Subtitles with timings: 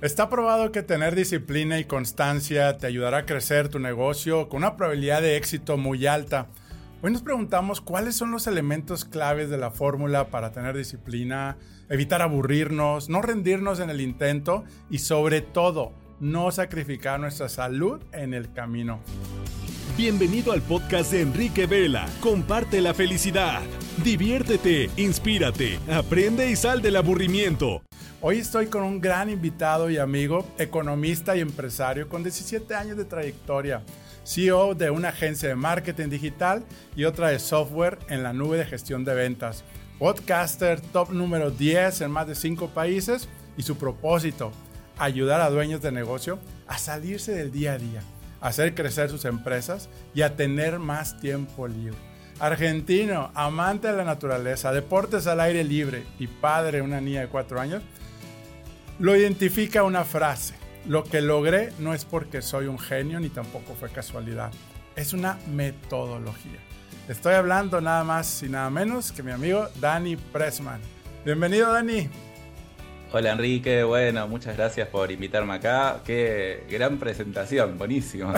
[0.00, 4.76] Está probado que tener disciplina y constancia te ayudará a crecer tu negocio con una
[4.76, 6.46] probabilidad de éxito muy alta.
[7.02, 11.56] Hoy nos preguntamos cuáles son los elementos claves de la fórmula para tener disciplina,
[11.88, 18.34] evitar aburrirnos, no rendirnos en el intento y sobre todo no sacrificar nuestra salud en
[18.34, 19.00] el camino.
[19.96, 22.06] Bienvenido al podcast de Enrique Vela.
[22.20, 23.62] Comparte la felicidad.
[24.04, 27.82] Diviértete, inspírate, aprende y sal del aburrimiento.
[28.20, 33.04] Hoy estoy con un gran invitado y amigo, economista y empresario con 17 años de
[33.04, 33.84] trayectoria,
[34.24, 36.64] CEO de una agencia de marketing digital
[36.96, 39.62] y otra de software en la nube de gestión de ventas,
[40.00, 44.50] podcaster top número 10 en más de 5 países y su propósito,
[44.98, 48.02] ayudar a dueños de negocio a salirse del día a día,
[48.40, 51.96] hacer crecer sus empresas y a tener más tiempo libre.
[52.40, 57.28] Argentino, amante de la naturaleza, deportes al aire libre y padre de una niña de
[57.28, 57.82] 4 años,
[58.98, 60.54] lo identifica una frase.
[60.86, 64.50] Lo que logré no es porque soy un genio ni tampoco fue casualidad.
[64.96, 66.58] Es una metodología.
[67.08, 70.80] Estoy hablando nada más y nada menos que mi amigo Dani Pressman.
[71.24, 72.08] Bienvenido Dani.
[73.10, 76.00] Hola Enrique, bueno, muchas gracias por invitarme acá.
[76.04, 78.34] Qué gran presentación, buenísimo.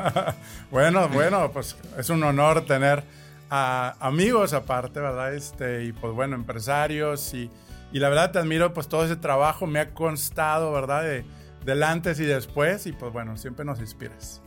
[0.70, 3.02] bueno, bueno, pues es un honor tener
[3.50, 5.34] a amigos aparte, ¿verdad?
[5.34, 7.50] Este, y pues bueno, empresarios y,
[7.92, 11.02] y la verdad te admiro, pues todo ese trabajo me ha constado, ¿verdad?
[11.02, 11.24] De,
[11.64, 14.42] del antes y después y pues bueno, siempre nos inspiras.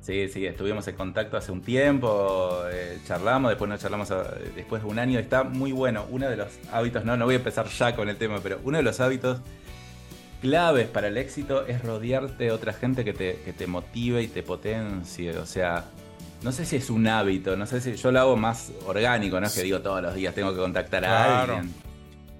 [0.00, 4.80] Sí, sí, estuvimos en contacto hace un tiempo, eh, charlamos, después nos charlamos eh, después
[4.82, 5.18] de un año.
[5.18, 6.06] Está muy bueno.
[6.10, 8.76] Uno de los hábitos, no, no voy a empezar ya con el tema, pero uno
[8.76, 9.40] de los hábitos
[10.40, 14.28] claves para el éxito es rodearte de otra gente que te, que te motive y
[14.28, 15.36] te potencie.
[15.38, 15.86] O sea,
[16.42, 19.46] no sé si es un hábito, no sé si yo lo hago más orgánico, no
[19.48, 21.85] es que digo todos los días tengo que contactar a alguien.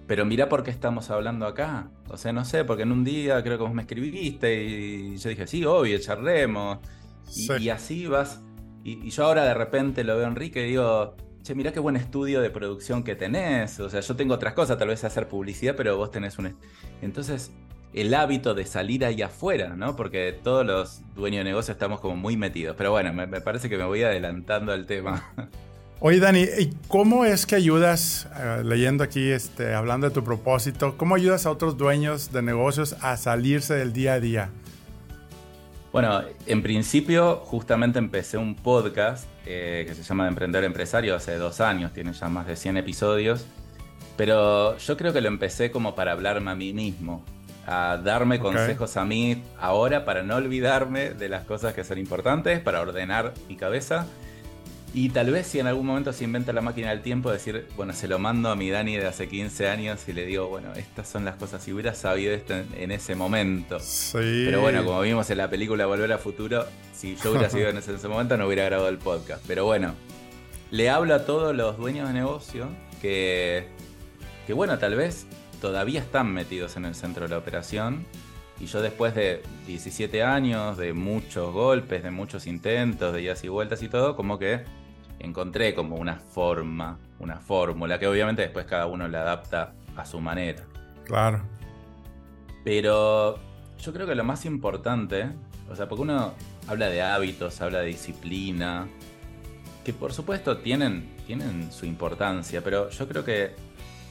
[0.06, 1.90] Pero mira por qué estamos hablando acá.
[2.08, 5.30] O sea, no sé, porque en un día creo que vos me escribiste y yo
[5.30, 6.78] dije, sí, obvio, charlemos.
[7.34, 8.40] Y, así vas.
[8.84, 11.96] Y, yo ahora de repente lo veo a Enrique y digo, che, mirá qué buen
[11.96, 13.80] estudio de producción que tenés.
[13.80, 16.56] O sea, yo tengo otras cosas, tal vez hacer publicidad, pero vos tenés un...
[17.02, 17.50] Entonces,
[17.92, 19.96] el hábito de salir ahí afuera, ¿no?
[19.96, 22.76] Porque todos los dueños de negocio estamos como muy metidos.
[22.78, 25.32] Pero bueno, me, me parece que me voy adelantando al tema.
[25.98, 30.98] Oye, Dani, ¿y cómo es que ayudas, eh, leyendo aquí, este, hablando de tu propósito,
[30.98, 34.50] cómo ayudas a otros dueños de negocios a salirse del día a día?
[35.92, 41.62] Bueno, en principio justamente empecé un podcast eh, que se llama Emprender Empresario hace dos
[41.62, 43.46] años, tiene ya más de 100 episodios,
[44.18, 47.24] pero yo creo que lo empecé como para hablarme a mí mismo,
[47.66, 52.60] a darme consejos a mí ahora para no olvidarme de las cosas que son importantes,
[52.60, 54.06] para ordenar mi cabeza
[54.94, 57.92] y tal vez si en algún momento se inventa la máquina del tiempo, decir, bueno,
[57.92, 61.08] se lo mando a mi Dani de hace 15 años y le digo, bueno, estas
[61.08, 63.78] son las cosas, si hubiera sabido esto en, ese momento.
[63.80, 64.44] Sí.
[64.46, 66.64] Pero bueno, como vimos en la película Volver a Futuro,
[66.94, 69.44] si yo hubiera sido en ese, en ese momento no hubiera grabado el podcast.
[69.46, 69.94] Pero bueno,
[70.70, 72.68] le hablo a todos los dueños de negocio
[73.02, 73.66] que,
[74.46, 75.26] que bueno, tal vez
[75.60, 78.06] todavía están metidos en el centro de la operación.
[78.58, 83.48] Y yo después de 17 años, de muchos golpes, de muchos intentos, de idas y
[83.48, 84.64] vueltas y todo, como que
[85.18, 90.20] encontré como una forma, una fórmula, que obviamente después cada uno la adapta a su
[90.20, 90.64] manera.
[91.04, 91.42] Claro.
[92.64, 93.38] Pero
[93.78, 95.28] yo creo que lo más importante,
[95.70, 96.34] o sea, porque uno
[96.66, 98.88] habla de hábitos, habla de disciplina,
[99.84, 103.54] que por supuesto tienen, tienen su importancia, pero yo creo que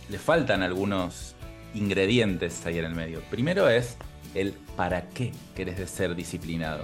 [0.09, 1.35] le faltan algunos
[1.73, 3.21] ingredientes ahí en el medio.
[3.29, 3.97] Primero es
[4.35, 6.83] el para qué querés de ser disciplinado.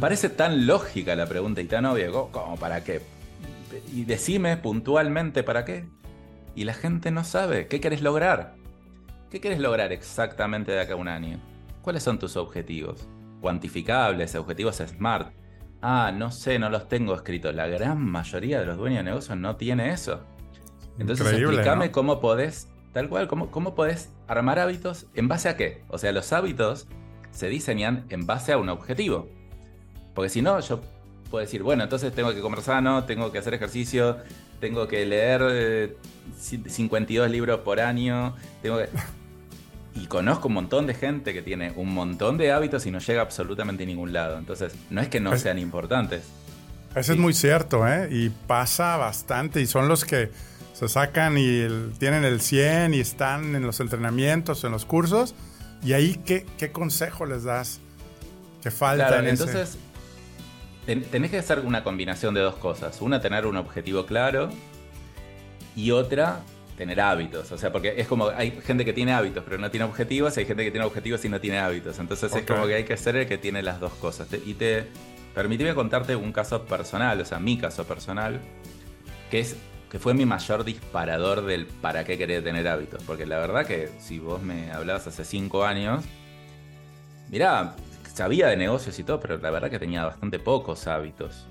[0.00, 3.00] Parece tan lógica la pregunta y tan obvia como para qué
[3.92, 5.86] y decime puntualmente para qué.
[6.54, 7.66] Y la gente no sabe.
[7.68, 8.54] ¿Qué querés lograr?
[9.30, 11.38] ¿Qué querés lograr exactamente de acá a un año?
[11.82, 13.08] ¿Cuáles son tus objetivos?
[13.40, 15.32] Cuantificables, objetivos SMART.
[15.80, 17.54] Ah, no sé, no los tengo escritos.
[17.54, 20.24] La gran mayoría de los dueños de negocios no tiene eso.
[20.98, 25.82] Entonces explícame cómo podés, tal cual, cómo, cómo podés armar hábitos en base a qué.
[25.88, 26.86] O sea, los hábitos
[27.30, 29.28] se diseñan en base a un objetivo.
[30.14, 30.80] Porque si no, yo
[31.30, 34.18] puedo decir, bueno, entonces tengo que comer sano, tengo que hacer ejercicio,
[34.60, 35.96] tengo que leer
[36.36, 38.78] 52 eh, libros por año, tengo
[39.94, 43.22] Y conozco un montón de gente que tiene un montón de hábitos y no llega
[43.22, 44.38] absolutamente a ningún lado.
[44.38, 46.22] Entonces, no es que no sean importantes.
[46.94, 48.08] Eso es muy cierto, ¿eh?
[48.10, 50.30] Y pasa bastante y son los que
[50.80, 51.66] se sacan y
[51.98, 55.34] tienen el 100 y están en los entrenamientos, en los cursos.
[55.84, 57.80] Y ahí, ¿qué, qué consejo les das?
[58.62, 59.76] Que falta claro, entonces,
[60.86, 62.98] tenés que hacer una combinación de dos cosas.
[63.02, 64.48] Una, tener un objetivo claro.
[65.76, 66.40] Y otra,
[66.78, 67.52] tener hábitos.
[67.52, 70.40] O sea, porque es como hay gente que tiene hábitos pero no tiene objetivos, y
[70.40, 71.98] hay gente que tiene objetivos y no tiene hábitos.
[71.98, 74.28] Entonces es como que hay que ser el que tiene las dos cosas.
[74.46, 74.86] Y te
[75.34, 78.40] permitime contarte un caso personal, o sea, mi caso personal,
[79.30, 79.56] que es
[79.90, 83.02] que fue mi mayor disparador del para qué querer tener hábitos.
[83.02, 86.04] Porque la verdad que si vos me hablabas hace cinco años,
[87.28, 87.74] mirá,
[88.14, 91.46] sabía de negocios y todo, pero la verdad que tenía bastante pocos hábitos.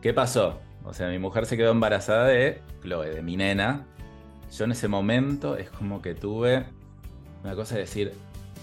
[0.00, 0.60] ¿Qué pasó?
[0.84, 3.86] O sea, mi mujer se quedó embarazada de Chloe, de mi nena.
[4.56, 6.64] Yo en ese momento es como que tuve
[7.42, 8.12] una cosa de decir,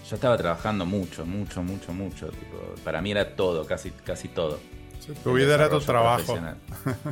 [0.08, 2.30] yo estaba trabajando mucho, mucho, mucho, mucho.
[2.82, 4.58] para mí era todo, casi, casi todo.
[5.22, 6.38] Tu vida era tu trabajo.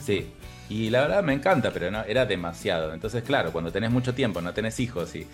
[0.01, 0.33] Sí.
[0.69, 2.93] Y la verdad me encanta, pero no, era demasiado.
[2.93, 5.27] Entonces, claro, cuando tenés mucho tiempo, no tenés hijos y.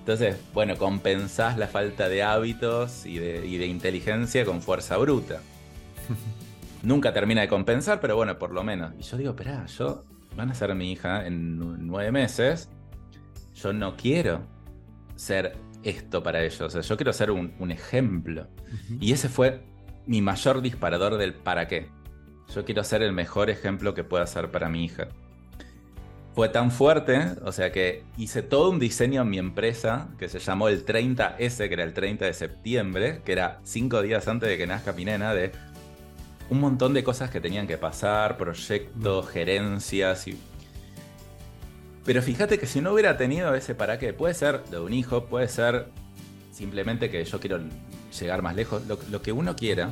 [0.00, 5.40] Entonces, bueno, compensás la falta de hábitos y de, y de inteligencia con fuerza bruta.
[6.82, 8.92] Nunca termina de compensar, pero bueno, por lo menos.
[8.98, 10.04] Y yo digo, espera, yo
[10.36, 12.68] van a ser mi hija en nueve meses.
[13.54, 14.42] Yo no quiero
[15.14, 16.60] ser esto para ellos.
[16.60, 18.48] O sea, yo quiero ser un, ejemplo.
[19.00, 19.62] Y ese fue
[20.06, 21.88] mi mayor disparador del para qué.
[22.54, 25.08] Yo quiero ser el mejor ejemplo que pueda ser para mi hija.
[26.34, 30.38] Fue tan fuerte, o sea que hice todo un diseño en mi empresa que se
[30.38, 34.56] llamó el 30S, que era el 30 de septiembre, que era cinco días antes de
[34.56, 35.52] que nazca mi nena, de
[36.48, 40.38] un montón de cosas que tenían que pasar, proyectos, gerencias y...
[42.04, 45.26] Pero fíjate que si no hubiera tenido ese para qué, puede ser de un hijo,
[45.26, 45.88] puede ser
[46.50, 47.60] simplemente que yo quiero
[48.18, 49.90] llegar más lejos, lo, que uno quiera,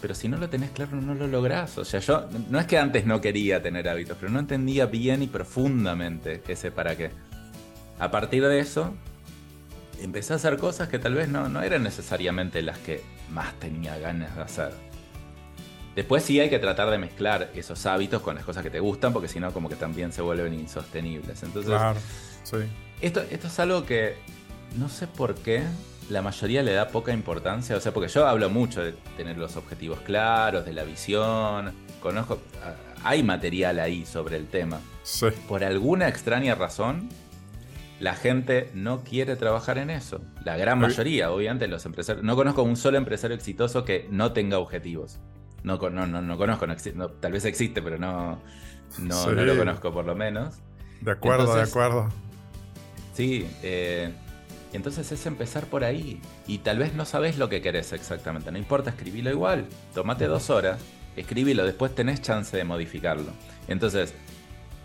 [0.00, 1.78] pero si no lo tenés claro no lo lográs.
[1.78, 5.22] O sea, yo no es que antes no quería tener hábitos, pero no entendía bien
[5.22, 7.10] y profundamente ese para qué.
[7.98, 8.94] A partir de eso,
[10.00, 13.98] empecé a hacer cosas que tal vez no, no eran necesariamente las que más tenía
[13.98, 14.72] ganas de hacer.
[15.94, 19.12] Después sí hay que tratar de mezclar esos hábitos con las cosas que te gustan,
[19.12, 21.42] porque si no, como que también se vuelven insostenibles.
[21.42, 21.98] Entonces, claro,
[22.44, 22.58] sí.
[23.00, 24.14] esto, esto es algo que
[24.78, 25.62] no sé por qué
[26.10, 27.76] la mayoría le da poca importancia.
[27.76, 31.72] O sea, porque yo hablo mucho de tener los objetivos claros, de la visión.
[32.00, 32.40] Conozco.
[33.02, 34.80] Hay material ahí sobre el tema.
[35.02, 35.26] Sí.
[35.48, 37.08] Por alguna extraña razón,
[38.00, 40.20] la gente no quiere trabajar en eso.
[40.44, 42.24] La gran mayoría, obviamente, los empresarios.
[42.24, 45.18] No conozco un solo empresario exitoso que no tenga objetivos.
[45.62, 46.66] No, no, no, conozco,
[47.20, 48.40] tal vez existe, pero no,
[48.98, 50.56] no, lo conozco por lo menos.
[51.02, 52.08] De acuerdo, de acuerdo.
[53.12, 54.10] Sí, eh,
[54.76, 56.20] entonces es empezar por ahí.
[56.46, 58.50] Y tal vez no sabes lo que querés exactamente.
[58.52, 59.66] No importa, escribilo igual.
[59.94, 60.80] Tómate dos horas,
[61.16, 63.32] escribilo, después tenés chance de modificarlo.
[63.68, 64.14] Entonces,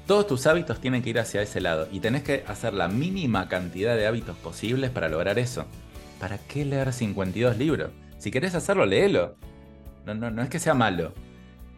[0.07, 1.87] todos tus hábitos tienen que ir hacia ese lado.
[1.91, 5.65] Y tenés que hacer la mínima cantidad de hábitos posibles para lograr eso.
[6.19, 7.91] ¿Para qué leer 52 libros?
[8.17, 9.35] Si querés hacerlo, léelo.
[10.05, 11.13] No, no, no es que sea malo.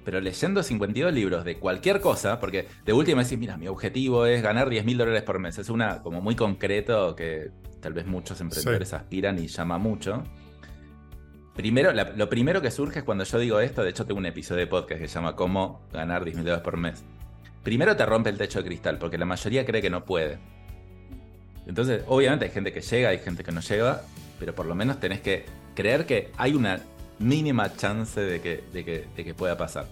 [0.03, 4.41] Pero leyendo 52 libros de cualquier cosa, porque de última decís, mira, mi objetivo es
[4.41, 5.57] ganar 10 mil dólares por mes.
[5.57, 7.51] Es una como muy concreto que
[7.87, 10.21] tal vez muchos emprendedores aspiran y llama mucho.
[11.55, 14.59] Primero, lo primero que surge es cuando yo digo esto, de hecho tengo un episodio
[14.59, 17.05] de podcast que se llama Cómo ganar 10 mil dólares por mes.
[17.63, 20.37] Primero te rompe el techo de cristal, porque la mayoría cree que no puede.
[21.65, 24.01] Entonces, obviamente hay gente que llega, hay gente que no llega,
[24.37, 26.81] pero por lo menos tenés que creer que hay una
[27.19, 29.87] mínima chance de que, de que, pueda pasar.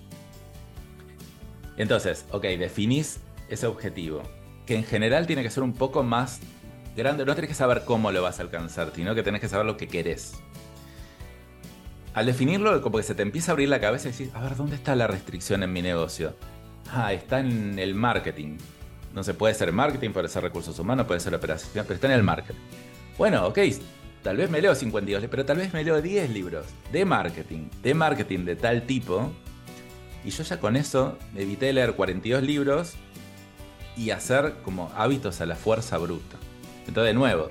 [1.78, 4.22] Entonces, ok, definís ese objetivo,
[4.66, 6.42] que en general tiene que ser un poco más
[6.96, 7.26] grande.
[7.26, 9.78] No tenés que saber cómo lo vas a alcanzar, sino que tenés que saber lo
[9.78, 10.34] que querés.
[12.14, 14.56] Al definirlo, como que se te empieza a abrir la cabeza y decís, a ver,
[14.56, 16.34] ¿dónde está la restricción en mi negocio?
[16.92, 18.58] Ah, está en el marketing.
[19.14, 22.14] No se puede ser marketing, puede ser recursos humanos, puede ser operación, pero está en
[22.14, 22.60] el marketing.
[23.18, 23.60] Bueno, ok,
[24.24, 27.94] tal vez me leo 52, pero tal vez me leo 10 libros de marketing, de
[27.94, 29.32] marketing de tal tipo.
[30.24, 32.94] Y yo ya con eso evité leer 42 libros
[33.98, 36.38] y hacer como hábitos a la fuerza bruta.
[36.88, 37.50] Entonces, de nuevo,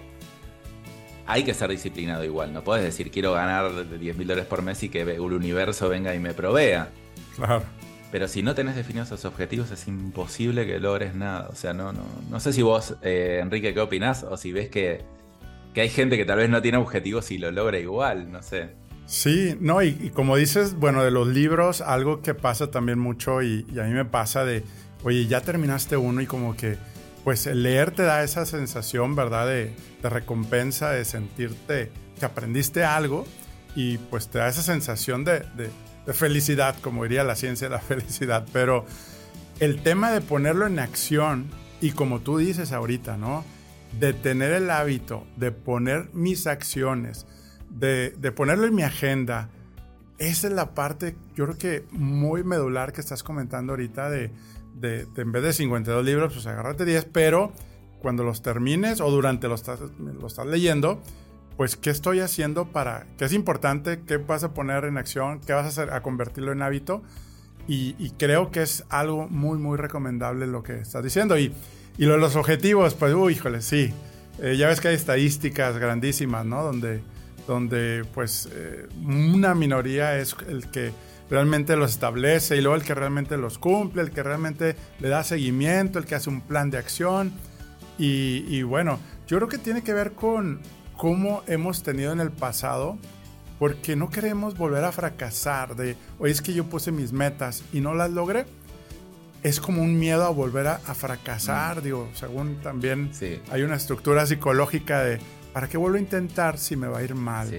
[1.26, 2.53] hay que ser disciplinado igual.
[2.53, 6.14] No puedes decir quiero ganar 10 mil dólares por mes y que el universo venga
[6.14, 6.91] y me provea.
[7.37, 7.62] Claro.
[8.12, 11.49] Pero si no tenés definidos esos objetivos, es imposible que logres nada.
[11.50, 14.69] O sea, no, no, no sé si vos, eh, Enrique, qué opinás o si ves
[14.69, 15.05] que
[15.75, 18.71] que hay gente que tal vez no tiene objetivos y lo logra igual, no sé.
[19.07, 23.67] Sí, no, y, como dices, bueno, de los libros, algo que pasa también mucho y,
[23.79, 24.62] a mí me pasa de,
[25.03, 26.79] oye, ya terminaste uno y como que,
[27.25, 29.47] pues leer te da esa sensación, ¿verdad?
[29.47, 33.26] De, recompensa, de sentirte que aprendiste algo
[33.75, 37.81] y pues te da esa sensación de, de felicidad, como diría la ciencia de la
[37.81, 38.85] felicidad, pero
[39.61, 41.50] el tema de ponerlo en acción
[41.81, 43.45] y como tú dices ahorita, ¿no?
[43.99, 47.26] de tener el hábito de poner mis acciones,
[47.71, 49.49] de, ponerlo en mi agenda,
[50.19, 54.31] esa es la parte, yo creo que muy medular que estás comentando ahorita de,
[54.75, 57.52] de, en vez de 52 libros, pues agárrate 10, pero
[58.00, 59.64] cuando los termines o durante los
[59.99, 61.00] lo estás leyendo,
[61.57, 65.52] pues qué estoy haciendo para, qué es importante, qué vas a poner en acción, qué
[65.52, 67.02] vas a hacer a convertirlo en hábito.
[67.66, 71.38] Y, creo que es algo muy, muy recomendable lo que estás diciendo.
[71.38, 71.50] Y,
[71.97, 73.90] y lo de los objetivos, pues, uy, híjole, sí.
[74.43, 76.62] Eh, ya ves que hay estadísticas grandísimas, ¿no?
[76.62, 77.00] Donde,
[77.47, 80.93] donde pues, eh, una minoría es el que
[81.35, 85.23] realmente los establece y luego el que realmente los cumple, el que realmente le da
[85.25, 87.33] seguimiento, el que hace un plan de acción.
[87.99, 90.61] Y, y bueno, yo creo que tiene que ver con,
[90.97, 92.99] cómo hemos tenido en el pasado,
[93.59, 97.81] porque no queremos volver a fracasar de, oye, es que yo puse mis metas y
[97.81, 98.47] no las logré.
[99.43, 101.83] Es como un miedo a volver a, fracasar, mm.
[101.83, 103.11] digo, según también
[103.50, 105.19] hay una estructura psicológica de,
[105.53, 107.50] ¿para qué vuelvo a intentar si me va a ir mal?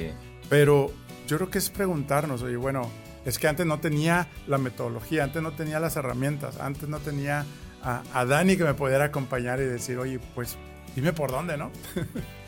[0.50, 0.92] Pero
[1.28, 2.90] yo creo que es preguntarnos, oye, bueno,
[3.26, 7.46] es que antes no tenía la metodología, antes no tenía las herramientas, antes no tenía
[7.84, 10.58] a, a Dani que me pudiera acompañar y decir, oye, pues
[10.96, 11.72] dime por dónde, ¿no?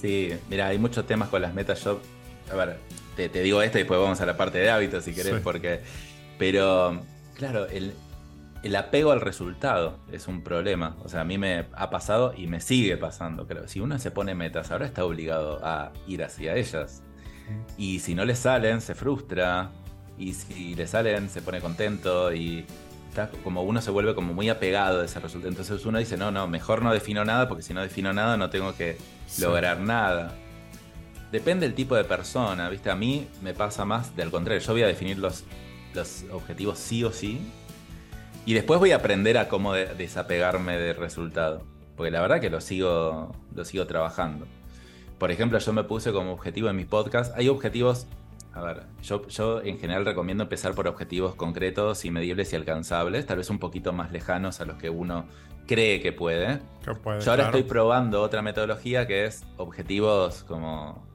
[0.00, 1.82] Sí, mira, hay muchos temas con las metas.
[1.82, 2.00] Yo,
[2.52, 2.78] a ver,
[3.16, 5.80] te, digo esto y después vamos a la parte de hábitos si querés, porque.
[6.38, 7.00] Pero,
[7.34, 7.94] claro, el,
[8.62, 10.96] el apego al resultado es un problema.
[11.02, 13.46] O sea, a mí me ha pasado y me sigue pasando.
[13.46, 13.68] Creo.
[13.68, 17.02] Si uno se pone metas, ahora está obligado a ir hacia ellas.
[17.78, 19.70] Y si no le salen, se frustra.
[20.18, 22.32] Y si le salen, se pone contento.
[22.32, 22.64] Y
[23.42, 25.48] como uno se vuelve como muy apegado a ese resultado.
[25.50, 28.50] Entonces uno dice, no, no, mejor no defino nada porque si no defino nada no
[28.50, 28.98] tengo que
[29.40, 30.34] lograr nada.
[31.32, 32.90] Depende del tipo de persona, ¿viste?
[32.90, 34.60] A mí me pasa más del contrario.
[34.62, 35.44] Yo voy a definir los,
[35.94, 37.40] los objetivos sí o sí.
[38.44, 41.62] Y después voy a aprender a cómo desapegarme del resultado.
[41.96, 44.46] Porque la verdad que lo sigo, lo sigo trabajando.
[45.18, 47.34] Por ejemplo, yo me puse como objetivo en mis podcasts.
[47.36, 48.06] Hay objetivos
[48.56, 53.26] a ver, yo, yo en general recomiendo empezar por objetivos concretos y medibles y alcanzables,
[53.26, 55.26] tal vez un poquito más lejanos a los que uno
[55.66, 56.60] cree que puede.
[56.86, 61.06] yo ahora estoy probando otra metodología que es objetivos como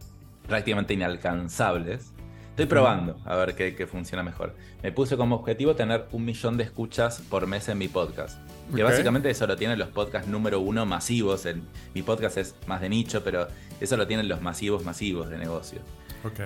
[0.47, 2.13] prácticamente inalcanzables.
[2.49, 4.53] Estoy probando a ver qué, funciona mejor.
[4.83, 8.37] Me puse como objetivo tener un millón de escuchas por mes en mi podcast.
[8.75, 11.47] Que básicamente eso lo tienen los podcasts número uno masivos.
[11.93, 13.47] mi podcast es más de nicho, pero
[13.79, 15.79] eso lo tienen los masivos masivos de negocio.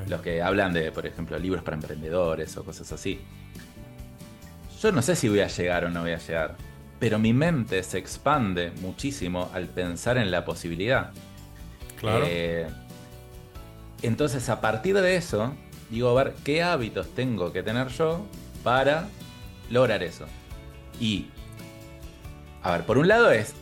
[0.08, 3.20] Los que hablan de, por ejemplo, libros para emprendedores o cosas así.
[4.82, 6.56] Yo no sé si voy a llegar o no voy a llegar,
[7.00, 11.12] pero mi mente se expande muchísimo al pensar en la posibilidad.
[12.00, 12.26] Claro.
[12.28, 12.68] Eh,
[14.02, 15.54] entonces, a partir de eso,
[15.90, 18.26] digo, a ver qué hábitos tengo que tener yo
[18.64, 19.08] para
[19.70, 20.26] lograr eso.
[21.00, 21.28] Y,
[22.66, 23.54] a ver, por un lado es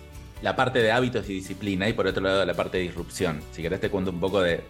[0.41, 3.41] la parte de hábitos y disciplina, y por otro lado la parte de disrupción.
[3.51, 4.63] Si querés, te cuento un poco de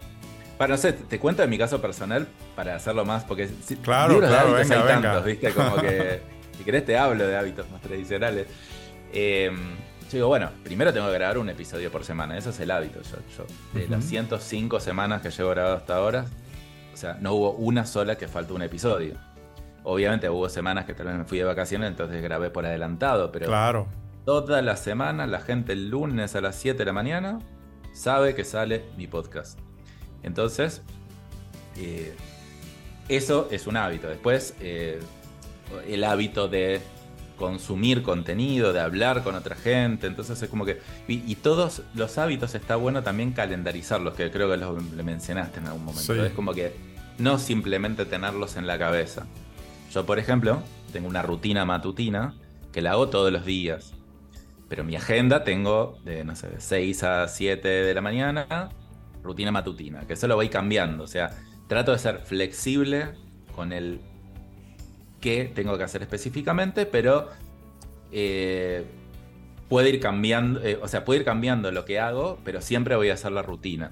[0.58, 3.50] para, no sé, te cuento de mi caso personal para hacerlo más, porque
[3.84, 5.52] claro, claro, hay tantos, ¿viste?
[5.52, 6.22] Como que,
[6.58, 8.48] si querés, te hablo de hábitos más tradicionales.
[9.12, 12.72] Em, yo digo, bueno, primero tengo que grabar un episodio por semana, eso es el
[12.72, 13.02] hábito.
[13.02, 16.26] Yo, de las 105 semanas que llevo grabado hasta ahora,
[16.94, 19.16] o sea, no hubo una sola que faltó un episodio.
[19.84, 23.48] Obviamente hubo semanas que tal vez me fui de vacaciones, entonces grabé por adelantado, pero
[23.48, 23.88] claro.
[24.26, 27.40] Toda la semana la gente el lunes a las 7 de la mañana
[27.94, 29.60] sabe que sale mi podcast.
[30.24, 30.82] Entonces,
[31.78, 32.16] eh,
[33.10, 34.08] eso es un hábito.
[34.08, 35.00] Después, eh,
[35.88, 36.82] el hábito de
[37.38, 40.08] consumir contenido, de hablar con otra gente.
[40.08, 40.80] Entonces es como que.
[41.08, 45.86] Y, todos los hábitos está bueno también calendarizarlos, que creo que lo, mencionaste en algún
[45.86, 46.24] momento.
[46.24, 46.74] Es como que
[47.18, 49.26] no simplemente tenerlos en la cabeza.
[49.92, 50.62] Yo, por ejemplo,
[50.92, 52.34] tengo una rutina matutina
[52.72, 53.94] que la hago todos los días.
[54.70, 58.70] Pero mi agenda tengo de, no sé, de 6 a 7 de la mañana
[59.24, 61.04] rutina matutina, que eso lo voy cambiando.
[61.04, 61.32] O sea,
[61.68, 63.10] trato de ser flexible
[63.56, 64.02] con el
[65.22, 67.30] qué tengo que hacer específicamente, pero
[68.12, 68.84] eh,
[69.70, 73.10] puede ir cambiando, eh, o sea, puede ir cambiando lo que hago, pero siempre voy
[73.10, 73.90] a hacer la rutina.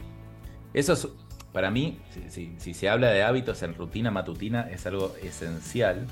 [0.74, 1.08] Eso es,
[1.54, 2.00] para mí,
[2.30, 6.08] si, si se habla de hábitos en rutina matutina, es algo esencial.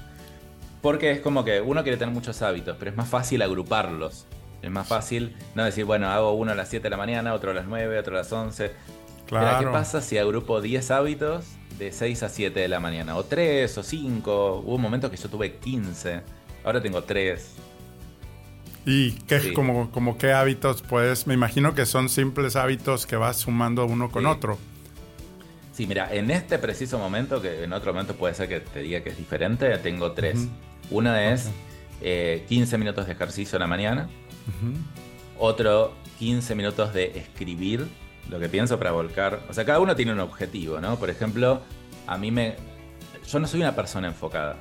[0.81, 4.25] Porque es como que uno quiere tener muchos hábitos, pero es más fácil agruparlos.
[4.61, 7.51] Es más fácil no decir, bueno, hago uno a las 7 de la mañana, otro
[7.51, 8.71] a las 9, otro a las 11.
[9.27, 11.45] ¿qué pasa si agrupo 10 hábitos
[11.77, 13.15] de 6 a 7 de la mañana?
[13.15, 14.63] O 3 o 5.
[14.65, 16.21] Hubo momentos que yo tuve 15.
[16.63, 17.55] Ahora tengo 3.
[18.85, 21.27] ¿Y qué, como, como qué hábitos puedes?
[21.27, 24.57] Me imagino que son simples hábitos que vas sumando uno con otro.
[25.73, 29.01] Sí, mira, en este preciso momento, que en otro momento puede ser que te diga
[29.01, 30.47] que es diferente, tengo tres.
[30.89, 31.51] Una es
[32.01, 34.09] 15 eh, minutos de ejercicio en la mañana.
[35.37, 37.87] Otro 15 minutos de escribir
[38.29, 39.41] lo que pienso para volcar.
[39.49, 40.97] O sea, cada uno tiene un objetivo, ¿no?
[40.97, 41.61] Por ejemplo,
[42.07, 42.55] a mí me.
[43.27, 44.57] Yo no soy una persona enfocada.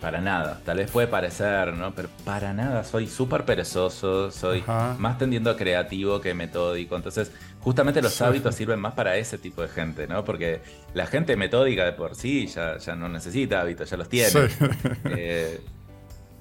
[0.00, 0.60] para nada.
[0.64, 1.94] Tal vez puede parecer, ¿no?
[1.94, 2.82] Pero para nada.
[2.84, 4.64] Soy súper perezoso, soy
[4.98, 6.96] más tendiendo a creativo que metódico.
[6.96, 10.24] Entonces, justamente los hábitos sirven más para ese tipo de gente, ¿no?
[10.24, 10.60] Porque
[10.94, 14.30] la gente metódica de por sí ya, ya no necesita hábitos, ya los tiene.
[15.04, 15.60] Eh,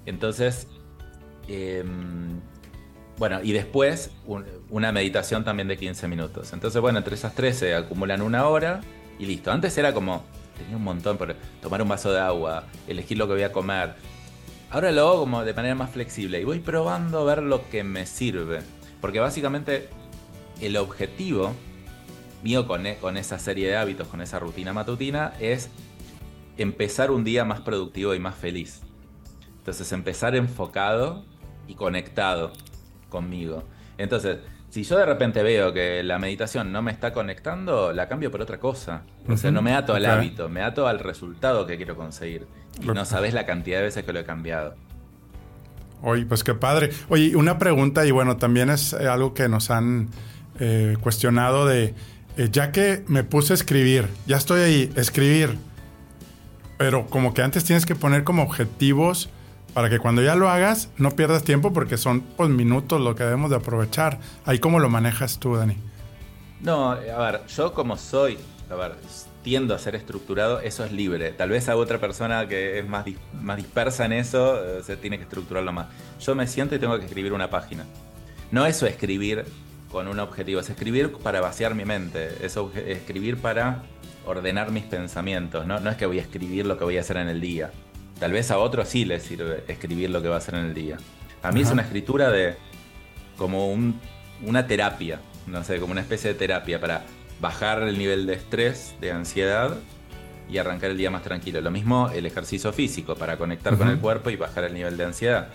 [0.05, 0.67] entonces,
[1.48, 2.39] em,
[3.21, 4.09] bueno, y después
[4.71, 6.53] una meditación también de 15 minutos.
[6.53, 8.81] Entonces, bueno, entre esas tres se acumulan una hora
[9.19, 9.51] y listo.
[9.51, 10.23] Antes era como,
[10.57, 13.93] tenía un montón por tomar un vaso de agua, elegir lo que voy a comer.
[14.71, 17.83] Ahora lo hago como de manera más flexible y voy probando a ver lo que
[17.83, 18.61] me sirve.
[18.99, 19.87] Porque básicamente
[20.59, 21.53] el objetivo
[22.41, 25.69] mío con, e, con esa serie de hábitos, con esa rutina matutina, es
[26.57, 28.81] empezar un día más productivo y más feliz.
[29.59, 31.23] Entonces empezar enfocado
[31.67, 32.51] y conectado
[33.12, 33.63] conmigo.
[34.00, 34.39] Entonces,
[34.72, 38.41] si yo de repente veo que la meditación no me está conectando, la cambio por
[38.41, 39.03] otra cosa.
[39.27, 42.48] O sea, no me ato al hábito, me ato al resultado que quiero conseguir.
[42.82, 44.75] Y no sabes la cantidad de veces que lo he cambiado.
[46.01, 46.89] Oye, pues qué padre.
[47.10, 50.10] Oye, una pregunta, y bueno, también es eh, algo que nos han
[50.60, 51.94] eh, cuestionado de,
[52.38, 55.58] eh, ya que me puse a escribir, ya estoy ahí, escribir,
[56.77, 59.30] pero como que antes tienes que poner como objetivos
[59.73, 63.23] para que cuando ya lo hagas no pierdas tiempo porque son pues minutos lo que
[63.23, 64.19] debemos de aprovechar.
[64.45, 65.77] Ahí cómo lo manejas tú, Dani.
[66.61, 68.37] No, a ver, yo como soy,
[68.69, 68.93] a ver,
[69.43, 71.31] tiendo a ser estructurado, eso es libre.
[71.31, 73.05] Tal vez a otra persona que es más,
[73.41, 75.87] más dispersa en eso, eh, se tiene que estructurarlo más.
[76.19, 77.85] Yo me siento y tengo que escribir una página.
[78.51, 79.45] No eso escribir
[79.91, 83.83] con un objetivo, es escribir para vaciar mi mente, es escribir para
[84.25, 85.79] ordenar mis pensamientos, ¿no?
[85.79, 87.71] no es que voy a escribir lo que voy a hacer en el día.
[88.21, 90.75] Tal vez a otro sí le sirve escribir lo que va a hacer en el
[90.75, 90.97] día.
[91.41, 92.53] A mí es una escritura de
[93.35, 93.73] como
[94.45, 97.01] una terapia, no sé, como una especie de terapia para
[97.39, 99.75] bajar el nivel de estrés, de ansiedad
[100.47, 101.61] y arrancar el día más tranquilo.
[101.61, 105.05] Lo mismo el ejercicio físico para conectar con el cuerpo y bajar el nivel de
[105.05, 105.47] ansiedad.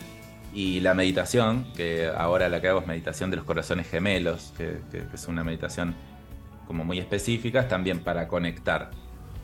[0.53, 4.81] Y la meditación, que ahora la que hago es meditación de los corazones gemelos, que,
[4.91, 5.95] que es una meditación
[6.67, 8.91] como muy específica, es también para conectar.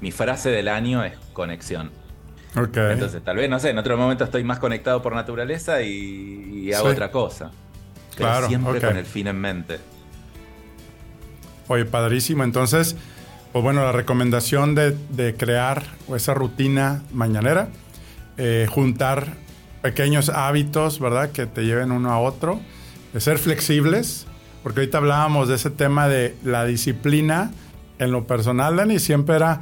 [0.01, 2.02] Mi frase del año es conexión.
[2.55, 6.89] Entonces, tal vez, no sé, en otro momento estoy más conectado por naturaleza y, hago
[6.89, 7.51] otra cosa.
[8.15, 9.81] claro, siempre con el fin en mente.
[11.69, 12.45] Oye, padrísimo.
[12.45, 12.97] Entonces,
[13.53, 15.83] pues bueno, la recomendación de, crear
[16.15, 17.69] esa rutina mañanera,
[18.37, 19.35] eh, juntar
[19.81, 21.33] pequeños hábitos, ¿verdad?
[21.33, 22.61] Que te lleven uno a otro,
[23.13, 24.27] de ser flexibles,
[24.63, 27.51] porque ahorita hablábamos de ese tema de la disciplina
[27.99, 29.61] en lo personal, Dani, siempre era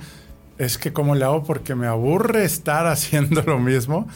[0.61, 4.07] es que cómo le hago porque me aburre estar haciendo lo mismo.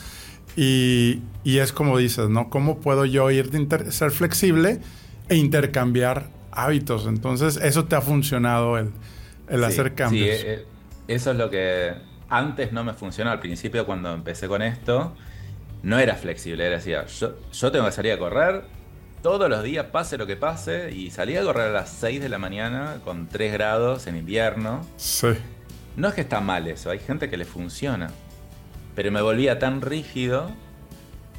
[0.57, 2.49] Y, es como dices, ¿no?
[2.49, 4.79] ¿Cómo puedo yo ir de ser flexible
[5.29, 7.07] e intercambiar hábitos?
[7.07, 10.39] Entonces, eso te ha funcionado el, hacer cambios.
[10.39, 10.65] Sí, eh,
[11.09, 11.95] eso es lo que
[12.29, 13.31] antes no me funcionó.
[13.31, 15.17] Al principio, cuando empecé con esto,
[15.83, 16.67] no era flexible.
[16.67, 18.65] Era decía, yo, yo tengo que salir a correr
[19.23, 22.29] todos los días, pase lo que pase, y salía a correr a las 6 de
[22.29, 24.87] la mañana con 3 grados en invierno.
[24.99, 25.29] Sí.
[25.97, 28.11] No es que está mal eso, hay gente que le funciona.
[28.95, 30.51] Pero me volvía tan rígido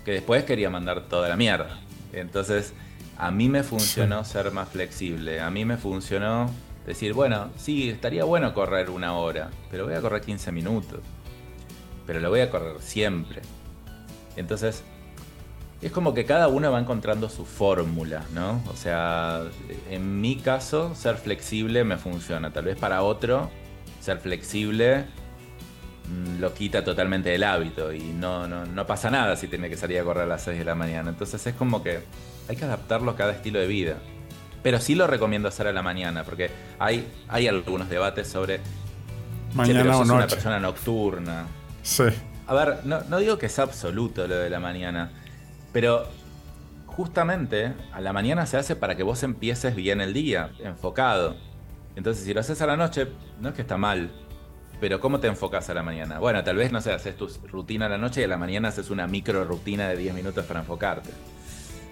[0.03, 1.79] que después quería mandar toda la mierda.
[2.13, 2.73] Entonces,
[3.17, 5.41] a mí me funcionó ser más flexible.
[5.41, 6.49] A mí me funcionó
[6.85, 10.99] decir, bueno, sí, estaría bueno correr una hora, pero voy a correr 15 minutos.
[12.05, 13.41] Pero lo voy a correr siempre.
[14.35, 14.83] Entonces,
[15.81, 18.61] es como que cada uno va encontrando su fórmula, ¿no?
[18.71, 19.43] O sea,
[19.89, 22.51] en mi caso, ser flexible me funciona.
[22.51, 23.49] Tal vez para otro
[24.05, 25.05] ser flexible
[26.07, 29.99] mm, lo quita totalmente del hábito y no, no, pasa nada si tiene que salir
[29.99, 31.09] a correr a las 6 de la mañana.
[31.09, 31.99] Entonces es como que
[32.47, 33.97] hay que adaptarlo a cada estilo de vida.
[34.61, 38.61] Pero sí lo recomiendo hacer a la mañana, porque hay, hay algunos debates sobre...
[39.53, 40.11] Mañana o noche.
[40.11, 41.45] una persona nocturna.
[41.83, 42.03] Sí.
[42.47, 45.11] A ver, no, no digo que sea absoluto lo de la mañana,
[45.71, 46.07] pero
[46.87, 51.35] justamente a la mañana se hace para que vos empieces bien el día, enfocado.
[51.95, 53.07] Entonces, si lo haces a la noche,
[53.39, 54.11] no es que está mal,
[54.79, 56.19] pero ¿cómo te enfocas a la mañana?
[56.19, 58.69] Bueno, tal vez, no sé, haces tu rutina a la noche y a la mañana
[58.69, 61.11] haces una micro rutina de 10 minutos para enfocarte.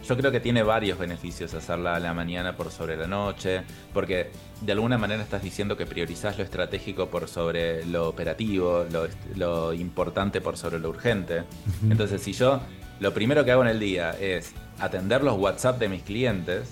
[0.08, 3.62] Yo creo que tiene varios beneficios hacerla a la mañana por sobre la noche,
[3.94, 9.08] porque de alguna manera estás diciendo que priorizás lo estratégico por sobre lo operativo, lo,
[9.38, 11.44] lo importante por sobre lo urgente.
[11.90, 12.60] Entonces, si yo
[13.00, 16.70] lo primero que hago en el día es atender los WhatsApp de mis clientes,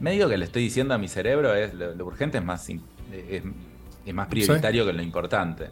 [0.00, 4.28] medio que le estoy diciendo a mi cerebro es lo, urgente es más, es, más
[4.28, 5.70] prioritario que lo importante.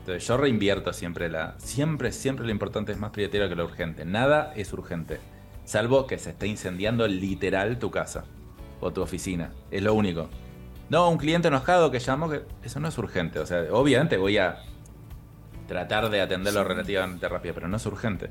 [0.00, 1.54] Entonces yo reinvierto siempre la...
[1.58, 4.04] Siempre, siempre lo importante es más prioritario que lo urgente.
[4.04, 5.20] Nada es urgente.
[5.64, 8.24] Salvo que se esté incendiando literal tu casa
[8.80, 9.52] o tu oficina.
[9.70, 10.28] Es lo único.
[10.88, 13.38] No, un cliente enojado que llamó, que eso no es urgente.
[13.38, 14.58] O sea, obviamente voy a
[15.68, 18.30] tratar de atenderlo relativamente rápido, pero no es urgente.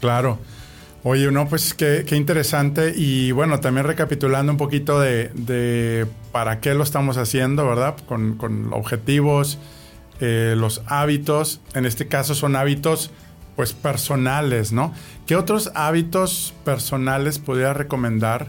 [0.00, 0.38] Claro.
[1.08, 2.92] Oye, no, pues qué, interesante.
[2.96, 7.94] Y bueno, también recapitulando un poquito de, para qué lo estamos haciendo, ¿verdad?
[8.08, 9.56] Con, objetivos,
[10.18, 11.60] eh, los hábitos.
[11.74, 13.12] En este caso son hábitos,
[13.54, 14.92] pues, personales, ¿no?
[15.28, 18.48] ¿Qué otros hábitos personales podría recomendar?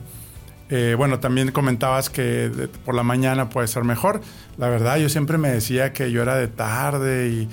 [0.71, 4.21] Eh, bueno, también comentabas que por la mañana puede ser mejor.
[4.57, 7.49] La verdad, yo siempre me decía que yo era de tarde y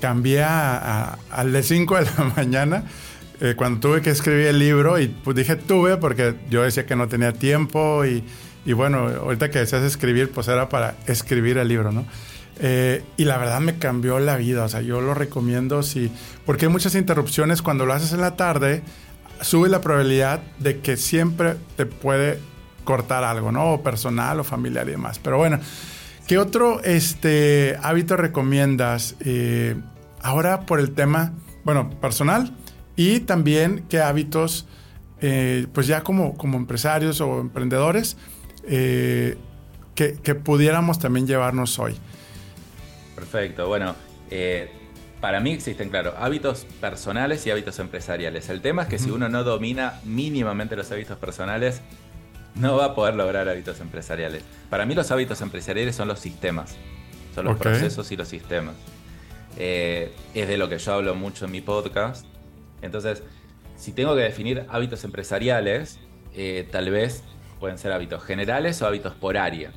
[0.00, 2.84] cambié al de 5 de la mañana
[3.40, 4.98] eh, cuando tuve que escribir el libro.
[4.98, 8.04] Y pues dije tuve porque yo decía que no tenía tiempo.
[8.04, 8.24] Y,
[8.72, 12.06] bueno, ahorita que deseas escribir, pues era para escribir el libro, ¿no?
[12.58, 14.64] Eh, y la verdad me cambió la vida.
[14.64, 16.10] O sea, yo lo recomiendo si.
[16.44, 17.62] Porque hay muchas interrupciones.
[17.62, 18.82] Cuando lo haces en la tarde,
[19.40, 22.38] sube la probabilidad de que siempre te puede
[22.84, 23.74] cortar algo, ¿no?
[23.74, 25.18] O personal o familiar y demás.
[25.18, 25.58] Pero bueno,
[26.26, 29.16] ¿qué otro este, hábito recomiendas?
[29.20, 29.76] Eh,
[30.22, 32.54] ahora por el tema, bueno, personal
[32.96, 34.66] y también qué hábitos,
[35.20, 38.16] eh, pues ya como, como empresarios o emprendedores,
[38.64, 39.36] eh,
[39.94, 41.96] que, pudiéramos también llevarnos hoy.
[43.14, 43.94] Perfecto, bueno,
[45.20, 48.48] para mí existen, claro, hábitos personales y hábitos empresariales.
[48.48, 51.80] El tema es que si uno no domina mínimamente los hábitos personales,
[52.54, 54.42] no va a poder lograr hábitos empresariales.
[54.70, 56.76] Para mí los hábitos empresariales son los sistemas,
[57.34, 58.74] son los procesos y los sistemas.
[59.58, 62.26] Eh, es de lo que yo hablo mucho en mi podcast.
[62.82, 63.22] Entonces,
[63.76, 65.98] si tengo que definir hábitos empresariales,
[66.34, 67.22] eh, tal vez
[67.60, 69.72] pueden ser hábitos generales o hábitos por área.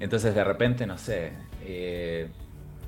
[0.00, 2.28] Entonces, de repente, no sé, eh,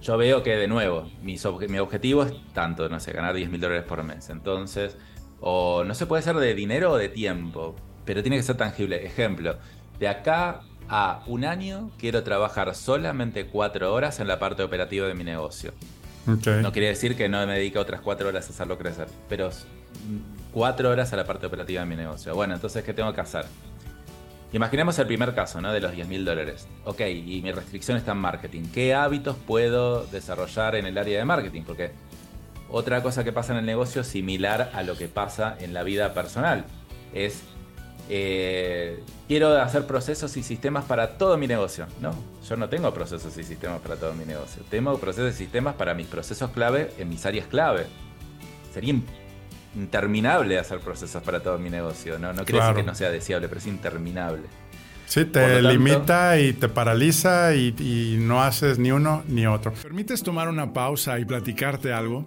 [0.03, 1.39] yo veo que de nuevo, mi,
[1.79, 4.29] objetivo es tanto, no sé, ganar 10 mil dólares por mes.
[4.31, 4.97] Entonces,
[5.41, 9.05] o no se puede ser de dinero o de tiempo pero tiene que ser tangible.
[9.05, 9.59] Ejemplo,
[9.99, 15.15] de acá a un año quiero trabajar solamente cuatro horas en la parte operativa de
[15.15, 15.75] mi negocio.
[16.27, 19.51] No quiere decir que no me dedique otras cuatro horas a hacerlo crecer, pero
[20.53, 22.35] cuatro horas a la parte operativa de mi negocio.
[22.35, 23.45] Bueno, entonces, ¿qué tengo que hacer?
[24.53, 25.73] Imaginemos el primer caso, ¿no?
[25.73, 26.67] De los 10 mil dólares.
[26.85, 28.63] Ok, y mi restricción está en marketing.
[28.73, 31.63] ¿Qué hábitos puedo desarrollar en el área de marketing?
[31.63, 31.91] Porque
[32.71, 36.15] otra cosa que pasa en el negocio similar a lo que pasa en la vida
[36.15, 36.65] personal
[37.13, 37.43] es
[38.09, 41.87] eh, quiero hacer procesos y sistemas para todo mi negocio.
[42.01, 42.15] No,
[42.49, 44.63] yo no tengo procesos y sistemas para todo mi negocio.
[44.71, 47.87] Tengo procesos y sistemas para mis procesos clave en mis áreas clave.
[48.73, 48.95] Sería
[49.75, 52.19] interminable hacer procesos para todo mi negocio.
[52.19, 54.43] No, no decir que no sea deseable, pero es interminable.
[55.07, 59.73] Sí, te limita y te paraliza y, y no haces ni uno ni otro.
[59.73, 62.27] ¿Permites tomar una pausa y platicarte algo?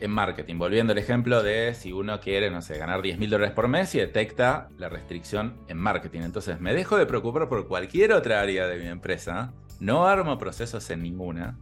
[0.00, 3.54] en marketing, volviendo al ejemplo de si uno quiere, no sé, ganar 10 mil dólares
[3.54, 6.20] por mes y detecta la restricción en marketing.
[6.22, 10.88] Entonces, me dejo de preocupar por cualquier otra área de mi empresa, no armo procesos
[10.90, 11.56] en ninguna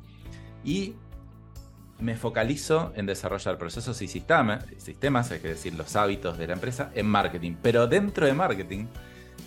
[0.64, 0.94] y
[2.00, 6.90] me focalizo en desarrollar procesos y sistemas, sistemas, es decir, los hábitos de la empresa,
[6.94, 7.56] en marketing.
[7.60, 8.86] Pero dentro de marketing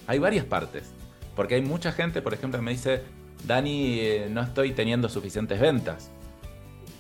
[0.08, 0.92] hay varias partes.
[1.36, 3.04] Porque hay mucha gente, por ejemplo, que me dice,
[3.46, 6.12] Dani, eh, no estoy teniendo suficientes ventas.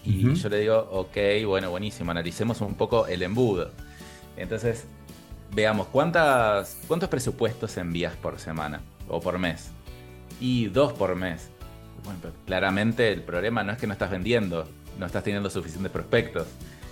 [0.04, 3.72] Y yo le digo, ok, bueno, buenísimo, analicemos un poco el embudo.
[4.36, 4.86] Entonces,
[5.54, 9.70] veamos, ¿cuántas, ¿cuántos presupuestos envías por semana o por mes?
[10.40, 11.50] Y dos por mes.
[12.04, 16.48] Bueno, claramente el problema no es que no estás vendiendo, no estás teniendo suficientes prospectos.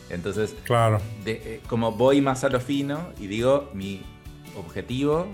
[0.10, 1.02] Entonces, claro.
[1.26, 4.02] Eh, como voy más a lo fino y digo, mi
[4.58, 5.28] objetivo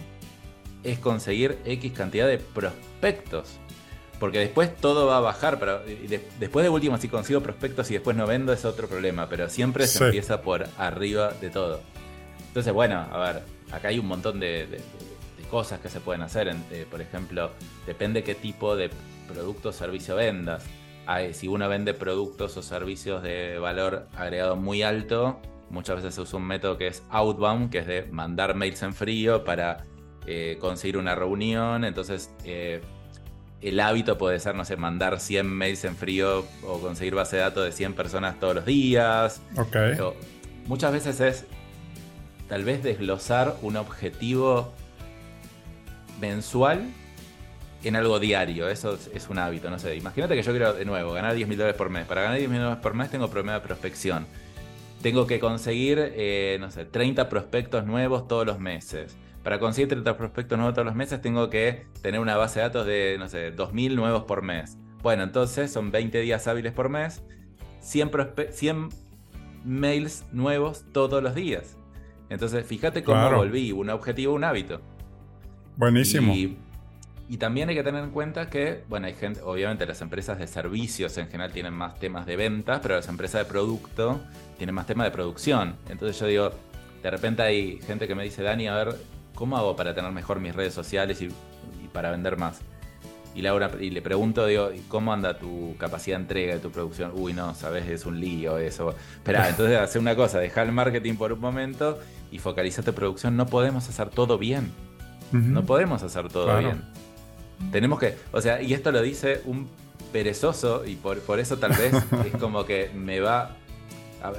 [0.84, 3.60] es conseguir X cantidad de prospectos.
[4.20, 5.82] Porque después todo va a bajar, pero
[6.40, 9.88] después de último, si consigo prospectos y después no vendo, es otro problema, pero siempre
[9.88, 11.82] se empieza por arriba de todo.
[12.48, 14.80] Entonces, bueno, a ver, acá hay un montón de,
[15.50, 16.48] cosas que se pueden hacer.
[16.72, 17.52] Eh, por ejemplo,
[17.86, 18.90] depende qué tipo de
[19.28, 20.64] producto o servicio vendas.
[21.34, 26.40] si uno vende productos o servicios de valor agregado muy alto, muchas veces se usa
[26.40, 29.86] un método que es outbound, que es de mandar mails en frío para
[30.26, 31.84] eh, conseguir una reunión.
[31.84, 32.82] Entonces, eh,
[33.62, 37.44] el hábito puede ser, no sé, mandar 100 mails en frío o conseguir base de
[37.44, 39.42] datos de 100 personas todos los días.
[39.58, 39.76] Ok.
[40.68, 41.46] muchas veces es
[42.48, 44.74] tal vez desglosar un objetivo
[46.20, 46.84] mensual
[47.84, 48.70] en algo diario.
[48.70, 49.96] Eso es, un hábito, no sé.
[49.96, 52.06] Imagínate que yo quiero, de nuevo, ganar 10 mil dólares por mes.
[52.06, 54.28] Para ganar 10 mil dólares por mes tengo problema de prospección.
[55.02, 59.16] Tengo que conseguir, eh, no sé, 30 prospectos nuevos todos los meses.
[59.46, 62.88] Para conseguir 30 prospectos nuevos todos los meses tengo que tener una base de datos
[62.88, 64.80] de, no sé, 2.000 nuevos por mes.
[65.04, 67.22] Bueno, entonces son 20 días hábiles por mes,
[67.80, 68.10] 100,
[68.50, 68.90] 100
[69.64, 71.78] mails nuevos todos los días.
[72.32, 74.82] Entonces, fíjate cómo volví un objetivo, un hábito.
[75.78, 76.34] Buenísimo.
[76.34, 76.58] Y,
[77.38, 81.20] también hay que tener en cuenta que, bueno, hay gente, obviamente las empresas de servicios
[81.20, 84.22] en general tienen más temas de ventas, pero las empresas de producto
[84.58, 85.76] tienen más temas de producción.
[85.88, 86.52] Entonces yo digo,
[87.04, 88.96] de repente hay gente que me dice, Dani, a ver,
[89.36, 91.30] ¿cómo hago para tener mejor mis redes sociales y,
[91.94, 92.60] para vender más?
[93.36, 97.12] Y, Laura, y le pregunto, digo, ¿cómo anda tu capacidad de entrega de tu producción?
[97.16, 98.96] Uy, no, sabes, es un lío eso.
[99.18, 102.00] Espera, entonces hace una cosa, deja el marketing por un momento
[102.32, 103.36] y focaliza tu producción.
[103.36, 104.72] No podemos hacer todo bien.
[105.32, 106.82] No podemos hacer todo bien.
[107.72, 109.68] Tenemos que, o sea, y esto lo dice un
[110.12, 111.94] perezoso y por, eso tal vez
[112.26, 113.58] es como que me va...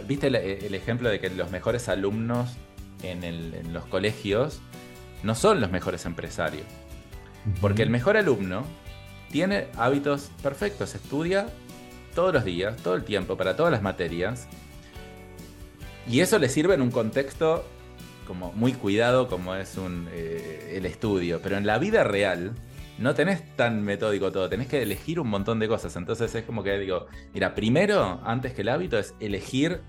[0.09, 2.57] ¿Viste el, ejemplo de que los mejores alumnos
[3.03, 4.61] en, los colegios
[5.27, 6.67] no son los mejores empresarios?
[7.61, 8.65] Porque el mejor alumno
[9.31, 11.49] tiene hábitos perfectos, estudia
[12.15, 14.49] todos los días, todo el tiempo, para todas las materias.
[16.09, 17.65] Y eso le sirve en un contexto
[18.27, 22.55] como muy cuidado como es un, eh, el estudio, pero en la vida real
[22.99, 25.95] no tenés tan metódico todo, tenés que elegir un montón de cosas.
[25.97, 29.81] Entonces es como que digo, mira, primero, antes que el hábito, es elegir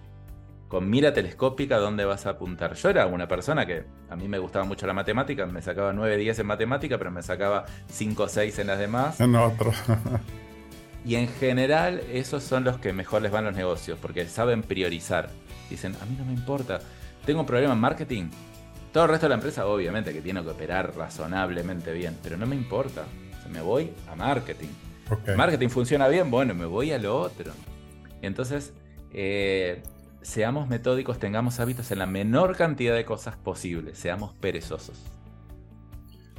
[0.68, 2.74] con mira telescópica dónde vas a apuntar.
[2.76, 6.18] Yo era una persona que a mí me gustaba mucho la matemática, me sacaba 9,
[6.18, 9.20] 10 en matemática, pero me sacaba 5 o 6 en las demás.
[9.20, 9.72] En otro.
[11.06, 15.30] y en general esos son los que mejor les van los negocios, porque saben priorizar.
[15.70, 16.80] Dicen, a mí no me importa
[17.28, 18.30] tengo un problema en marketing.
[18.94, 22.48] Todo el resto de la empresa, obviamente, que tiene que operar razonablemente bien, pero no
[22.48, 23.04] me importa.
[23.52, 24.70] me voy a marketing.
[25.36, 27.52] Marketing funciona bien, bueno, me voy a lo otro.
[28.22, 28.74] Entonces,
[29.14, 29.84] eh,
[30.28, 35.02] seamos metódicos, tengamos hábitos en la menor cantidad de cosas posibles, seamos perezosos.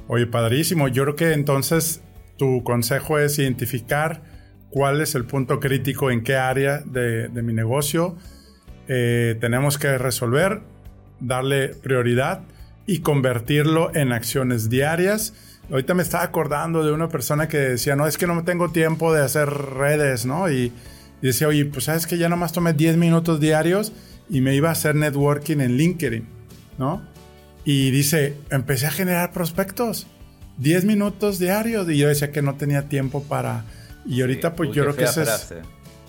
[0.07, 0.87] Oye, padrísimo.
[0.87, 2.03] Yo creo que entonces
[2.37, 4.21] tu consejo es identificar
[4.69, 8.15] cuál es el punto crítico en qué área de, mi negocio
[8.87, 10.61] eh, tenemos que resolver
[11.19, 12.41] darle prioridad
[12.85, 15.33] y convertirlo en acciones diarias.
[15.69, 19.13] Ahorita me estaba acordando de una persona que decía, no, es que no tengo tiempo
[19.13, 20.49] de hacer redes, ¿no?
[20.49, 20.71] Y,
[21.27, 23.91] decía, oye, pues sabes que ya nomás tomé 10 minutos diarios
[24.29, 26.27] y me iba a hacer networking en LinkedIn,
[26.77, 27.01] ¿no?
[27.65, 30.07] Y dice, empecé a generar prospectos,
[30.57, 33.65] 10 minutos diarios, y yo decía que no tenía tiempo para...
[34.05, 35.53] Y ahorita pues yo creo que esa es...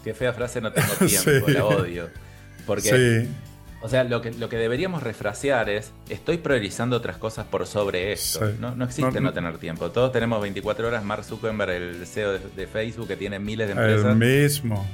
[0.04, 2.08] Qué fea frase, no tengo tiempo, la odio.
[2.66, 3.26] Porque...
[3.26, 3.28] Sí
[3.82, 8.12] o sea, lo que, lo que deberíamos refrasear es, estoy priorizando otras cosas por sobre
[8.12, 8.40] esto.
[8.58, 9.90] No, existe no, tener tiempo.
[9.90, 11.02] Todos tenemos 24 horas.
[11.02, 14.12] Mark Zuckerberg, el CEO de, Facebook, que tiene miles de empresas.
[14.12, 14.86] El mismo.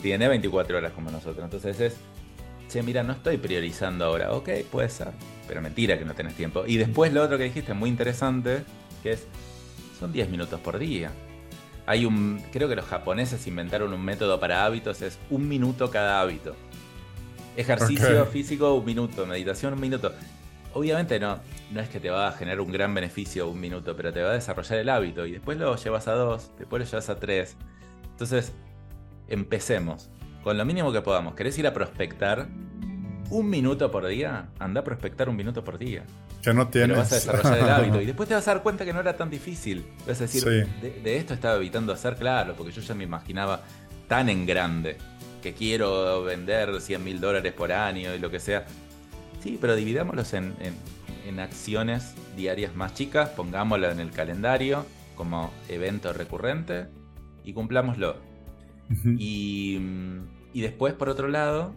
[0.00, 1.44] Tiene 24 horas como nosotros.
[1.44, 1.96] Entonces es,
[2.68, 4.32] che, mira, no estoy priorizando ahora.
[4.32, 5.08] Ok, puede ser.
[5.48, 6.64] Pero mentira que no tenés tiempo.
[6.64, 8.62] Y después lo otro que dijiste, muy interesante,
[9.02, 9.26] que es,
[9.98, 11.10] son 10 minutos por día.
[11.86, 16.20] Hay un, creo que los japoneses inventaron un método para hábitos, es un minuto cada
[16.20, 16.54] hábito.
[17.58, 20.12] Ejercicio físico un minuto, meditación un minuto.
[20.74, 21.40] Obviamente no,
[21.72, 24.30] no es que te va a generar un gran beneficio un minuto, pero te va
[24.30, 27.56] a desarrollar el hábito y después lo llevas a dos, después lo llevas a tres.
[28.12, 28.52] Entonces,
[29.26, 30.08] empecemos
[30.44, 31.34] con lo mínimo que podamos.
[31.34, 32.46] ¿Querés ir a prospectar
[33.30, 34.50] un minuto por día?
[34.60, 36.04] Anda a prospectar un minuto por día.
[36.40, 36.90] Que no tienes.
[36.90, 39.00] Pero vas a desarrollar el hábito y después te vas a dar cuenta que no
[39.00, 39.84] era tan difícil.
[40.06, 43.62] Vas a decir, de, de esto estaba evitando hacer, claro, porque yo ya me imaginaba
[44.06, 44.96] tan en grande
[45.42, 48.66] que quiero vender 100 mil dólares por año y lo que sea.
[49.40, 50.54] Sí, pero dividámoslos en,
[51.38, 56.86] acciones diarias más chicas, pongámoslo en el calendario como evento recurrente
[57.44, 58.16] y cumplámoslo.
[59.18, 59.78] y,
[60.52, 61.74] y después, por otro lado,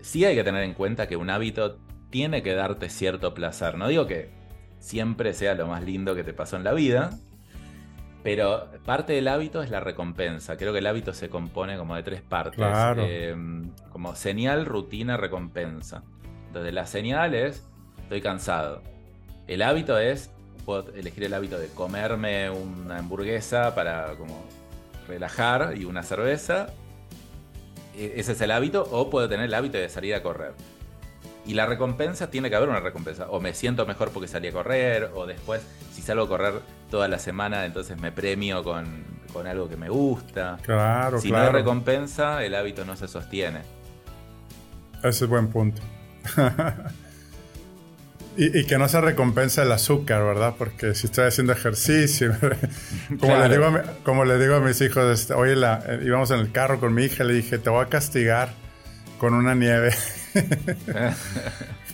[0.00, 1.78] sí hay que tener en cuenta que un hábito
[2.10, 3.76] tiene que darte cierto placer.
[3.76, 4.30] No digo que
[4.78, 7.18] siempre sea lo más lindo que te pasó en la vida,
[8.22, 10.56] pero parte del hábito es la recompensa.
[10.56, 12.60] Creo que el hábito se compone como de tres partes.
[12.98, 13.34] Eh,
[13.90, 16.04] como señal, rutina, recompensa.
[16.46, 17.66] Entonces la señal es,
[18.02, 18.82] estoy cansado.
[19.48, 20.30] El hábito es,
[20.64, 24.44] puedo elegir el hábito de comerme una hamburguesa para como
[25.08, 26.68] relajar y una cerveza.
[27.96, 30.52] e, ese es el hábito, o puedo tener el hábito de salir a correr.
[31.44, 33.28] Y la recompensa tiene que haber una recompensa.
[33.30, 36.54] O me siento mejor porque salí a correr, o después, si salgo a correr
[36.92, 38.86] toda la semana, entonces me premio con,
[39.46, 40.58] algo que me gusta.
[40.60, 41.44] Claro, si claro.
[41.44, 43.60] no hay recompensa, el hábito no se sostiene.
[45.02, 45.80] Ese es buen punto.
[48.36, 50.54] y, que no se recompensa el azúcar, ¿verdad?
[50.58, 52.36] Porque si estoy haciendo ejercicio,
[53.18, 56.30] como, le, digo a, como le digo a mis hijos, este, oye, la, eh, íbamos
[56.30, 58.52] en el carro con mi hija, le dije, te voy a castigar
[59.16, 59.94] con una nieve.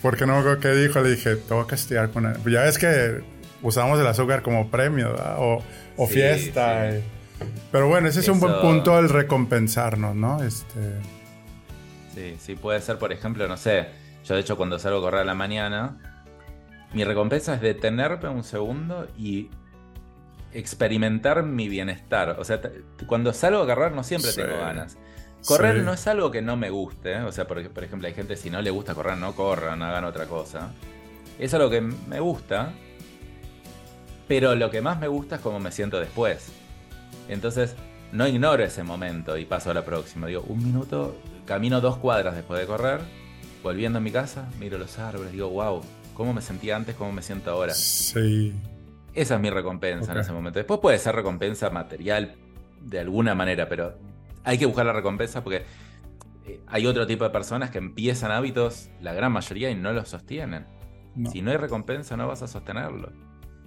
[0.03, 2.27] Porque no me qué dijo, le dije, te voy a castigar con...
[2.27, 2.37] Una...
[2.51, 5.63] Ya ves que usamos el azúcar como premio, O,
[5.97, 6.91] o fiesta.
[7.71, 10.43] Pero bueno, ese es un buen punto el recompensarnos, ¿no?
[10.43, 11.01] Este...
[12.15, 13.87] Sí, sí, puede ser, por ejemplo, no sé,
[14.25, 15.97] yo de hecho cuando salgo a correr a la mañana,
[16.93, 19.51] mi recompensa es detenerme un segundo y
[20.53, 22.37] experimentar mi bienestar.
[22.39, 22.61] O sea,
[23.07, 24.97] cuando salgo a correr no siempre tengo ganas.
[25.47, 27.13] Correr no es algo que no me guste.
[27.13, 27.23] ¿eh?
[27.23, 30.05] O sea, por, por, ejemplo, hay gente si no le gusta correr, no corran, hagan
[30.05, 30.73] otra cosa.
[31.39, 32.73] Es algo que me gusta.
[34.29, 36.53] Pero lo que más me gusta es cómo me siento después.
[37.29, 37.75] Entonces,
[38.13, 40.27] no ignoro ese momento y paso a la próxima.
[40.27, 43.01] Digo, un minuto, camino dos cuadras después de correr,
[43.63, 45.83] volviendo a mi casa, miro los árboles, digo, wow,
[46.15, 47.75] cómo me sentía antes, cómo me siento ahora.
[47.75, 48.55] Sí.
[49.15, 50.59] Esa es mi recompensa en ese momento.
[50.59, 52.37] Después puede ser recompensa material
[52.81, 53.99] de alguna manera, pero
[54.45, 55.65] hay que buscar la recompensa porque
[56.47, 60.09] eh, hay otro tipo de personas que empiezan hábitos, la gran mayoría, y no los
[60.09, 60.67] sostienen.
[61.33, 63.11] Si no hay recompensa, no vas a sostenerlo.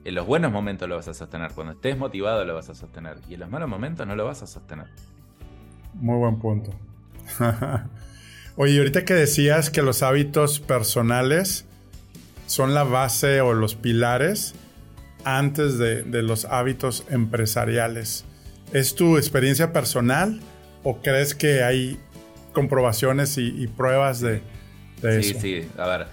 [0.03, 3.17] En los buenos momentos lo vas a sostener, cuando estés motivado lo vas a sostener,
[3.29, 4.87] y en los malos momentos no lo vas a sostener.
[5.93, 6.71] Muy buen punto.
[8.55, 11.65] Oye, ahorita que decías que los hábitos personales
[12.47, 14.55] son la base o los pilares
[15.23, 18.25] antes de, de los hábitos empresariales.
[18.73, 20.41] ¿Es tu experiencia personal
[20.83, 21.99] ¿O crees que hay
[22.53, 24.41] comprobaciones y, pruebas de,
[25.03, 25.39] eso?
[25.39, 26.07] Sí, sí, a ver.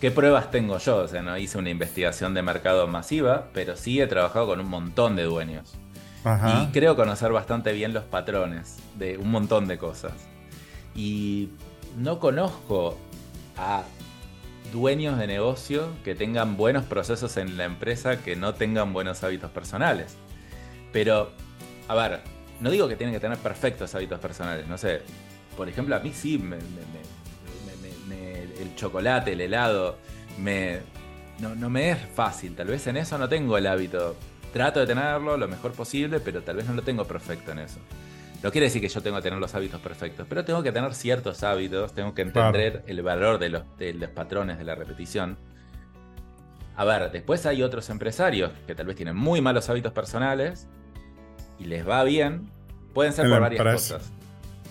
[0.00, 0.98] ¿Qué pruebas tengo yo?
[0.98, 4.68] O sea, no hice una investigación de mercado masiva, pero sí he trabajado con un
[4.68, 5.74] montón de dueños.
[6.24, 10.12] Y creo conocer bastante bien los patrones de un montón de cosas.
[10.94, 11.48] Y
[11.96, 12.98] no conozco
[13.56, 13.82] a
[14.72, 19.50] dueños de negocio que tengan buenos procesos en la empresa que no tengan buenos hábitos
[19.50, 20.16] personales.
[20.92, 21.32] Pero,
[21.88, 22.20] a ver,
[22.60, 25.02] no digo que tienen que tener perfectos hábitos personales, no sé.
[25.56, 26.38] Por ejemplo, a mí sí,
[28.60, 29.96] el chocolate, el helado,
[30.38, 30.80] me,
[31.40, 32.54] no, me es fácil.
[32.54, 34.16] Tal vez en eso no tengo el hábito.
[34.52, 37.78] Trato de tenerlo lo mejor posible, pero tal vez no lo tengo perfecto en eso.
[38.42, 40.94] No quiere decir que yo tengo que tener los hábitos perfectos, pero tengo que tener
[40.94, 45.36] ciertos hábitos, tengo que entender el valor de los, de los patrones de la repetición.
[46.76, 50.68] A ver, después hay otros empresarios que tal vez tienen muy malos hábitos personales
[51.58, 52.48] y les va bien,
[52.94, 54.12] pueden ser por varias cosas.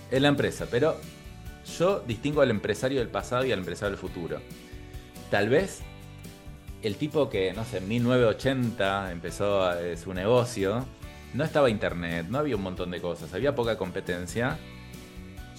[0.10, 0.98] En la empresa, pero
[1.78, 4.40] yo distingo al empresario del pasado y al empresario del futuro.
[5.30, 5.82] Tal vez
[6.82, 10.86] el tipo que, no sé, en 1980 empezó eh, su negocio,
[11.34, 14.58] no estaba internet, no había un montón de cosas, había poca competencia.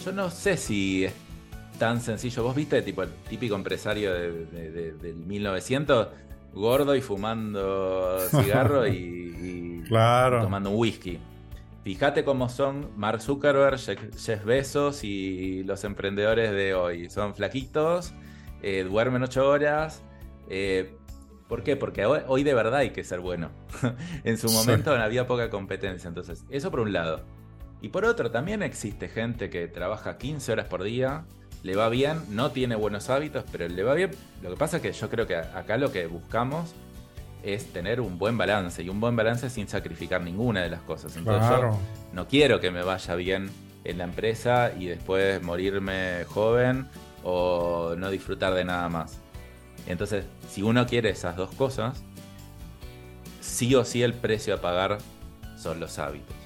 [0.04, 1.12] Yo no sé si es
[1.78, 2.42] tan sencillo.
[2.44, 6.08] ¿Vos viste tipo el típico empresario del 1900?
[6.54, 9.18] Gordo y fumando cigarro y
[9.88, 10.42] Claro.
[10.42, 11.18] Tomando un whisky.
[11.88, 17.08] Fíjate cómo son Mark Zuckerberg, Jeff Bezos y los emprendedores de hoy.
[17.08, 18.12] Son flaquitos,
[18.62, 20.02] eh, duermen ocho horas.
[20.50, 20.94] Eh,
[21.48, 21.76] ¿Por qué?
[21.76, 23.50] Porque hoy, de verdad hay que ser bueno.
[24.24, 26.08] en su momento había poca competencia.
[26.08, 27.22] Entonces, eso por un lado.
[27.80, 31.24] Y por otro, también existe gente que trabaja 15 horas por día,
[31.62, 34.10] le va bien, no tiene buenos hábitos, pero le va bien.
[34.42, 36.74] Lo que pasa es que yo creo que acá lo que buscamos
[37.54, 41.16] es tener un buen balance y un buen balance sin sacrificar ninguna de las cosas.
[41.16, 41.78] Entonces yo
[42.12, 43.50] no quiero que me vaya bien
[43.84, 46.86] en la empresa y después morirme joven
[47.24, 49.18] o no disfrutar de nada más.
[49.86, 52.02] Entonces, si uno quiere esas dos cosas,
[53.40, 54.98] sí o sí el precio a pagar
[55.56, 56.36] son los hábitos.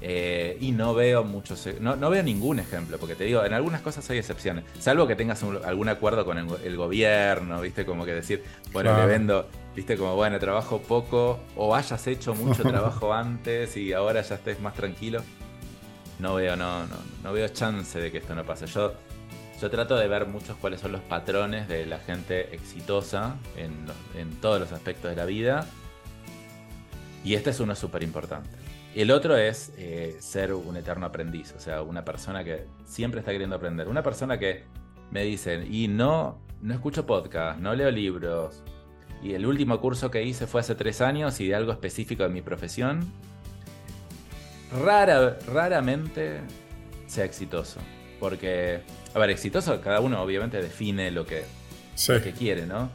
[0.00, 3.80] Eh, y no veo muchos, e, no, veo ningún ejemplo, porque te digo, en algunas
[3.80, 8.44] cosas hay excepciones, salvo que tengas algún acuerdo con el, gobierno, viste, como que decir,
[8.72, 13.92] bueno, le vendo, viste, como bueno, trabajo poco, o hayas hecho mucho trabajo antes y
[13.92, 15.22] ahora ya estés más tranquilo.
[16.18, 18.66] No veo, no, no, no veo chance de que esto no pase.
[18.66, 18.94] Yo,
[19.62, 23.86] yo trato de ver muchos cuáles son los patrones de la gente exitosa en,
[24.16, 25.64] en todos los aspectos de la vida.
[27.22, 28.50] Y este es uno súper importante.
[28.96, 33.30] El otro es eh, ser un eterno aprendiz, o sea, una persona que siempre está
[33.30, 33.86] queriendo aprender.
[33.86, 34.64] Una persona que
[35.12, 38.64] me dice, y no, no escucho podcast, no leo libros,
[39.22, 42.28] y el último curso que hice fue hace tres años y de algo específico de
[42.28, 43.00] mi profesión,
[44.82, 46.40] rara, raramente
[47.06, 47.80] sea exitoso.
[48.20, 48.80] Porque,
[49.14, 51.44] a ver, exitoso, cada uno obviamente define lo que,
[52.08, 52.90] lo que quiere, ¿no?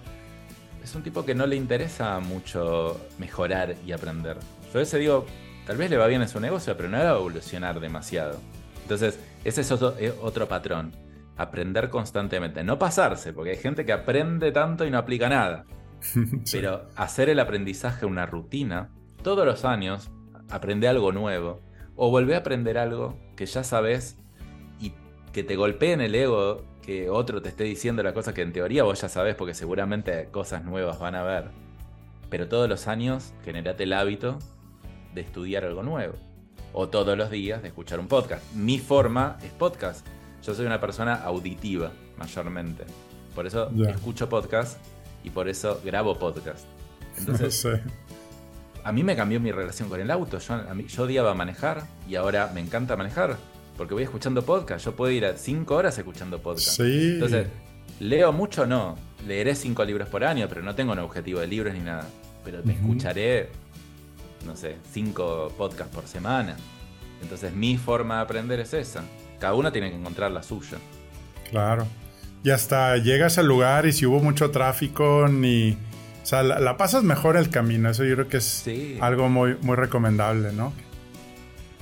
[0.83, 4.37] Es un tipo que no le interesa mucho mejorar y aprender.
[4.73, 5.25] Yo a veces digo,
[5.65, 8.39] tal vez le va bien en su negocio, pero no va a evolucionar demasiado.
[8.81, 10.93] Entonces, ese es otro, otro patrón.
[11.37, 12.63] Aprender constantemente.
[12.63, 15.65] No pasarse, porque hay gente que aprende tanto y no aplica nada.
[16.51, 18.89] Pero hacer el aprendizaje una rutina,
[19.21, 20.11] todos los años,
[20.49, 21.61] aprende algo nuevo.
[21.95, 24.17] O volver a aprender algo que ya sabes
[24.79, 24.93] y
[25.31, 28.51] que te golpee en el ego que otro te esté diciendo la cosa que en
[28.51, 31.45] teoría vos ya sabes porque seguramente cosas nuevas van a ver.
[32.29, 34.39] Pero todos los años generate el hábito
[35.13, 36.15] de estudiar algo nuevo.
[36.73, 38.43] O todos los días de escuchar un podcast.
[38.53, 40.05] Mi forma es podcast.
[40.41, 42.83] Yo soy una persona auditiva, mayormente.
[43.35, 44.79] Por eso escucho podcast
[45.23, 46.65] y por eso grabo podcast.
[47.17, 47.67] Entonces,
[48.83, 50.39] a mí me cambió mi relación con el auto.
[50.39, 53.37] Yo, a mí, yo odiaba manejar y ahora me encanta manejar
[53.77, 54.85] porque voy escuchando podcast.
[54.85, 56.79] Yo puedo ir a cinco horas escuchando podcast.
[56.79, 57.47] Entonces,
[57.99, 58.97] leo mucho, no.
[59.27, 62.05] Leeré cinco libros por año, pero no tengo un objetivo de libros ni nada.
[62.43, 63.49] Pero me escucharé
[64.45, 66.55] no sé, cinco podcasts por semana.
[67.21, 69.03] Entonces mi forma de aprender es esa.
[69.39, 70.77] Cada uno tiene que encontrar la suya.
[71.49, 71.85] Claro.
[72.43, 75.77] Y hasta llegas al lugar y si hubo mucho tráfico, ni...
[76.21, 77.89] O sea, la, pasas mejor el camino.
[77.89, 78.65] Eso yo creo que es
[79.01, 80.73] algo muy, muy recomendable, ¿no?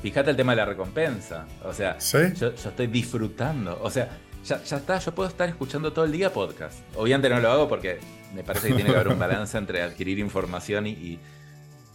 [0.01, 1.45] Fíjate el tema de la recompensa.
[1.64, 3.80] O sea, yo, estoy disfrutando.
[3.84, 4.09] O sea,
[4.43, 6.80] ya, está, yo puedo estar escuchando todo el día podcast.
[6.95, 7.99] Obviamente no lo hago porque
[8.34, 11.20] me parece que tiene que haber un balance entre adquirir información y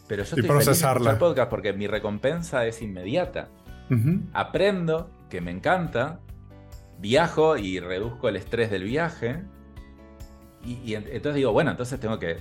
[0.07, 1.11] pero yo estoy procesarla.
[1.11, 3.49] Feliz podcast porque mi recompensa es inmediata.
[4.33, 6.21] Aprendo, que me encanta,
[6.99, 9.42] viajo y reduzco el estrés del viaje.
[10.64, 12.38] Y, entonces digo, bueno, entonces tengo que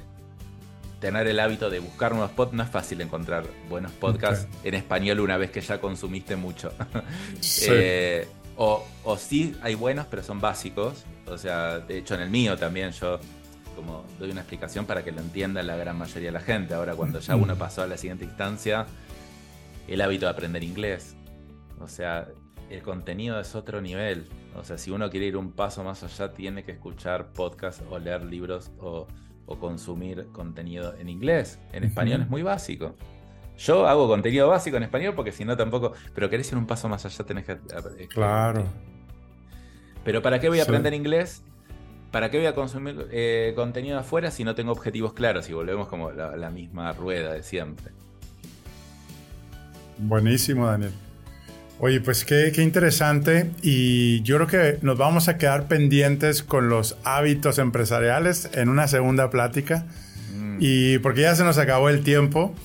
[1.00, 2.58] tener el hábito de buscar nuevos podcasts.
[2.58, 6.72] No es fácil encontrar buenos podcasts en español una vez que ya consumiste mucho.
[7.68, 8.28] Eh,
[8.58, 11.04] o, o sí hay buenos, pero son básicos.
[11.28, 13.20] O sea, de hecho en el mío también yo
[13.76, 16.74] como doy una explicación para que lo entienda la gran mayoría de la gente.
[16.74, 18.86] Ahora, cuando ya uno pasó a la siguiente instancia,
[19.88, 21.16] el hábito de aprender inglés.
[21.80, 22.28] O sea,
[22.70, 24.28] el contenido es otro nivel.
[24.56, 28.00] O sea, si uno quiere ir un paso más allá, tiene que escuchar podcasts o
[28.00, 29.08] leer libros o,
[29.60, 31.60] consumir contenido en inglés.
[31.72, 32.96] En español es muy básico.
[33.58, 35.94] Yo hago contenido básico en español porque si no tampoco.
[36.14, 37.58] Pero querés ir un paso más allá, tenés que.
[38.08, 38.66] Claro.
[40.04, 41.44] Pero ¿para qué voy a aprender inglés?
[42.16, 45.50] ¿para qué voy a consumir eh, contenido afuera si no tengo objetivos claros?
[45.50, 47.92] Y volvemos como la, la misma rueda de siempre.
[49.98, 50.94] Buenísimo, Daniel.
[51.80, 56.98] Oye, pues qué, interesante y yo creo que nos vamos a quedar pendientes con los
[57.04, 59.86] hábitos empresariales en una segunda plática
[60.34, 60.58] mm.
[60.62, 62.56] y porque ya se nos acabó el tiempo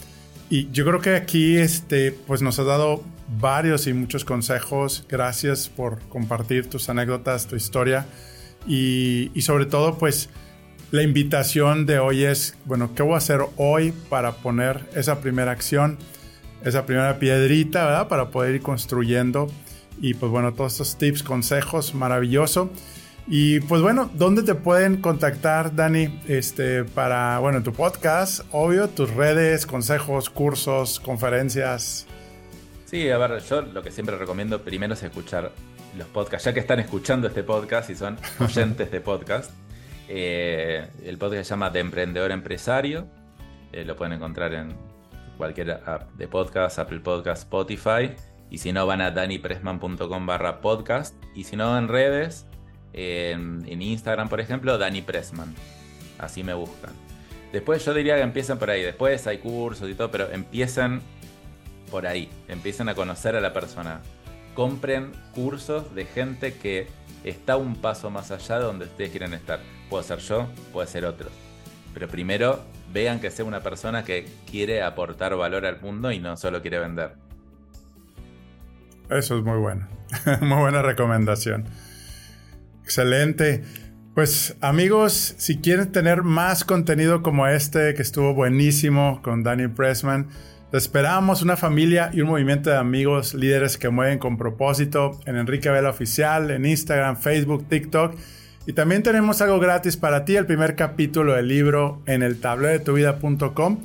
[0.48, 3.04] y yo creo que aquí este, pues nos has dado
[3.38, 5.06] varios y muchos consejos.
[5.08, 8.06] Gracias por compartir tus anécdotas, tu historia.
[8.66, 10.28] Y, sobre todo, pues
[10.90, 15.52] la invitación de hoy es, bueno, ¿qué voy a hacer hoy para poner esa primera
[15.52, 15.98] acción,
[16.64, 18.08] esa primera piedrita, ¿verdad?
[18.08, 19.48] Para poder ir construyendo.
[20.00, 22.70] Y pues bueno, todos estos tips, consejos, maravilloso.
[23.26, 26.20] Y pues bueno, ¿dónde te pueden contactar, Dani?
[26.26, 32.06] Este, para, bueno, tu podcast, obvio, tus redes, consejos, cursos, conferencias.
[32.86, 35.52] Sí, a ver, yo lo que siempre recomiendo primero es escuchar
[35.96, 39.52] los podcasts, ya que están escuchando este podcast y son oyentes de podcast.
[40.08, 43.06] Eh, el podcast se llama De Emprendedor Empresario.
[43.72, 44.74] Eh, lo pueden encontrar en
[45.40, 48.14] cualquier app de podcast, Apple Podcast, Spotify.
[48.50, 51.14] Y si no, van a danipressman.com barra podcast.
[51.34, 52.44] Y si no, en redes,
[52.92, 55.54] en, Instagram, por ejemplo, Dani Pressman.
[56.18, 56.92] Así me buscan.
[57.54, 58.82] Después yo diría que empiecen por ahí.
[58.82, 61.00] Después hay cursos y todo, pero empiecen
[61.90, 62.28] por ahí.
[62.46, 64.02] Empiecen a conocer a la persona
[64.54, 66.88] compren cursos de gente que
[67.24, 69.60] está un paso más allá de donde ustedes quieren estar.
[69.88, 71.30] Puedo ser yo, puede ser otro.
[71.94, 72.60] Pero primero
[72.92, 76.78] vean que sea una persona que quiere aportar valor al mundo y no solo quiere
[76.78, 77.12] vender.
[79.08, 79.88] Eso es muy bueno.
[80.40, 81.64] muy buena recomendación.
[82.84, 83.62] Excelente.
[84.14, 90.28] Pues amigos, si quieren tener más contenido como este, que estuvo buenísimo con Danny Pressman,
[90.72, 95.70] esperamos una familia y un movimiento de amigos líderes que mueven con propósito en Enrique
[95.70, 98.16] Vela Oficial, en Instagram, Facebook, TikTok.
[98.66, 102.72] Y también tenemos algo gratis para ti, el primer capítulo del libro en el tablero
[102.72, 103.78] de tu vida.com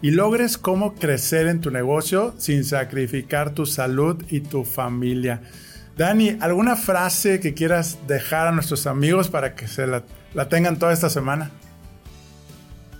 [0.00, 5.42] y logres cómo crecer en tu negocio sin sacrificar tu salud y tu familia.
[5.96, 10.02] Dani, ¿alguna frase que quieras dejar a nuestros amigos para que se la,
[10.34, 11.50] la tengan toda esta semana?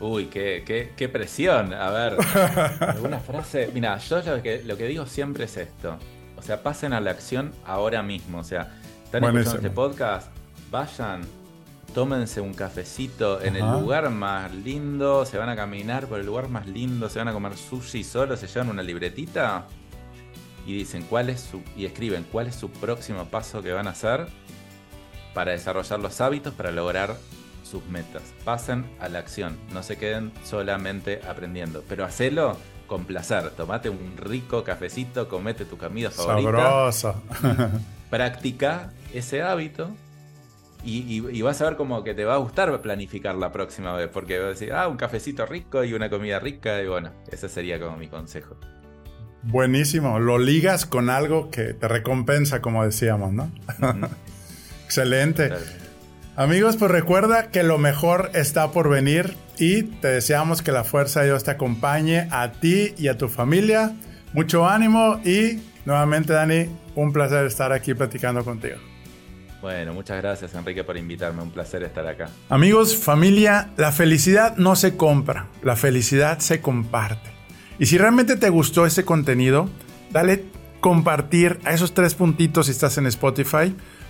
[0.02, 1.72] Uy, qué, presión.
[1.72, 2.16] A ver,
[2.80, 3.70] alguna frase.
[3.72, 5.96] Mira, yo lo que, lo que digo siempre es esto.
[6.36, 8.38] O sea, pasen a la acción ahora mismo.
[8.38, 10.26] O sea, están escuchando este podcast,
[10.72, 11.20] vayan,
[11.94, 16.48] tómense un cafecito en el lugar más lindo, se van a caminar por el lugar
[16.48, 19.66] más lindo, se van a comer sushi solo, se llevan una libretita
[20.66, 23.90] y dicen cuál es su y escriben cuál es su próximo paso que van a
[23.90, 24.28] hacer
[25.34, 27.16] para desarrollar los hábitos para lograr
[27.62, 28.22] sus metas.
[28.42, 32.56] Pasen a la acción, no se queden solamente aprendiendo, pero hacelo
[32.86, 33.50] con placer.
[33.50, 36.92] Tomate un rico cafecito, comete tu comida favorita.
[36.92, 37.22] Sabroso.
[38.10, 39.90] Practica ese hábito
[40.84, 44.38] y, vas a ver como que te va a gustar planificar la próxima vez, porque
[44.38, 47.78] vas a decir, ah, un cafecito rico y una comida rica, y bueno, ese sería
[47.80, 48.56] como mi consejo.
[49.44, 53.50] Buenísimo, lo ligas con algo que te recompensa, como decíamos, ¿no?
[54.84, 55.50] Excelente.
[56.36, 61.20] Amigos, pues recuerda que lo mejor está por venir y te deseamos que la fuerza
[61.20, 63.92] de Dios te acompañe a ti y a tu familia.
[64.32, 68.76] Mucho ánimo y nuevamente Dani, un placer estar aquí platicando contigo.
[69.62, 72.28] Bueno, muchas gracias Enrique por invitarme, un placer estar acá.
[72.48, 77.30] Amigos, familia, la felicidad no se compra, la felicidad se comparte.
[77.78, 79.68] Y si realmente te gustó este contenido,
[80.10, 80.46] dale
[80.80, 83.72] compartir a esos tres puntitos si estás en Spotify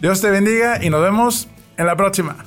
[0.00, 2.44] Dios te bendiga y nos vemos en la próxima.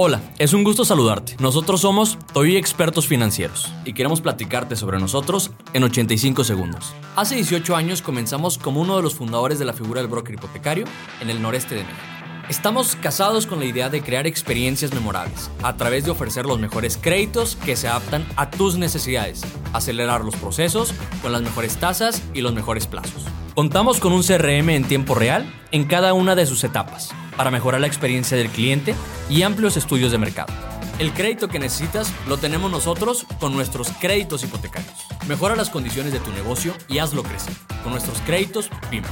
[0.00, 1.34] Hola, es un gusto saludarte.
[1.40, 6.94] Nosotros somos Toy Expertos Financieros y queremos platicarte sobre nosotros en 85 segundos.
[7.16, 10.84] Hace 18 años comenzamos como uno de los fundadores de la figura del broker hipotecario
[11.20, 12.17] en el noreste de México.
[12.48, 16.96] Estamos casados con la idea de crear experiencias memorables a través de ofrecer los mejores
[16.96, 19.42] créditos que se adaptan a tus necesidades,
[19.74, 23.26] acelerar los procesos con las mejores tasas y los mejores plazos.
[23.54, 27.82] Contamos con un CRM en tiempo real en cada una de sus etapas para mejorar
[27.82, 28.94] la experiencia del cliente
[29.28, 30.52] y amplios estudios de mercado.
[30.98, 35.06] El crédito que necesitas lo tenemos nosotros con nuestros créditos hipotecarios.
[35.28, 39.06] Mejora las condiciones de tu negocio y hazlo crecer con nuestros créditos PYME.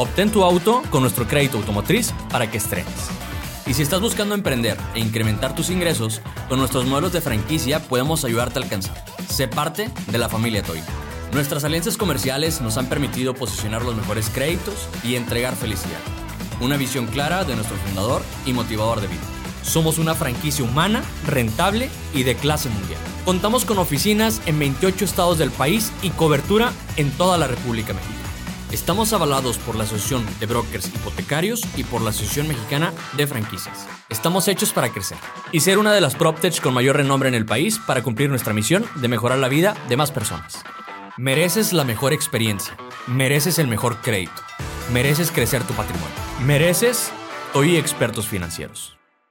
[0.00, 3.10] Obtén tu auto con nuestro crédito automotriz para que estrenes.
[3.66, 8.24] Y si estás buscando emprender e incrementar tus ingresos, con nuestros modelos de franquicia podemos
[8.24, 9.04] ayudarte a alcanzar.
[9.28, 10.80] Sé parte de la familia Toy.
[11.34, 16.00] Nuestras alianzas comerciales nos han permitido posicionar los mejores créditos y entregar felicidad.
[16.62, 19.20] Una visión clara de nuestro fundador y motivador de vida.
[19.62, 23.00] Somos una franquicia humana, rentable y de clase mundial.
[23.26, 28.29] Contamos con oficinas en 28 estados del país y cobertura en toda la República Mexicana.
[28.72, 33.88] Estamos avalados por la Asociación de Brokers Hipotecarios y por la Asociación Mexicana de Franquicias.
[34.08, 35.18] Estamos hechos para crecer
[35.50, 38.52] y ser una de las PropTech con mayor renombre en el país para cumplir nuestra
[38.52, 40.62] misión de mejorar la vida de más personas.
[41.16, 42.76] Mereces la mejor experiencia.
[43.08, 44.40] Mereces el mejor crédito.
[44.92, 46.14] Mereces crecer tu patrimonio.
[46.40, 47.10] Mereces
[47.54, 48.99] hoy expertos financieros.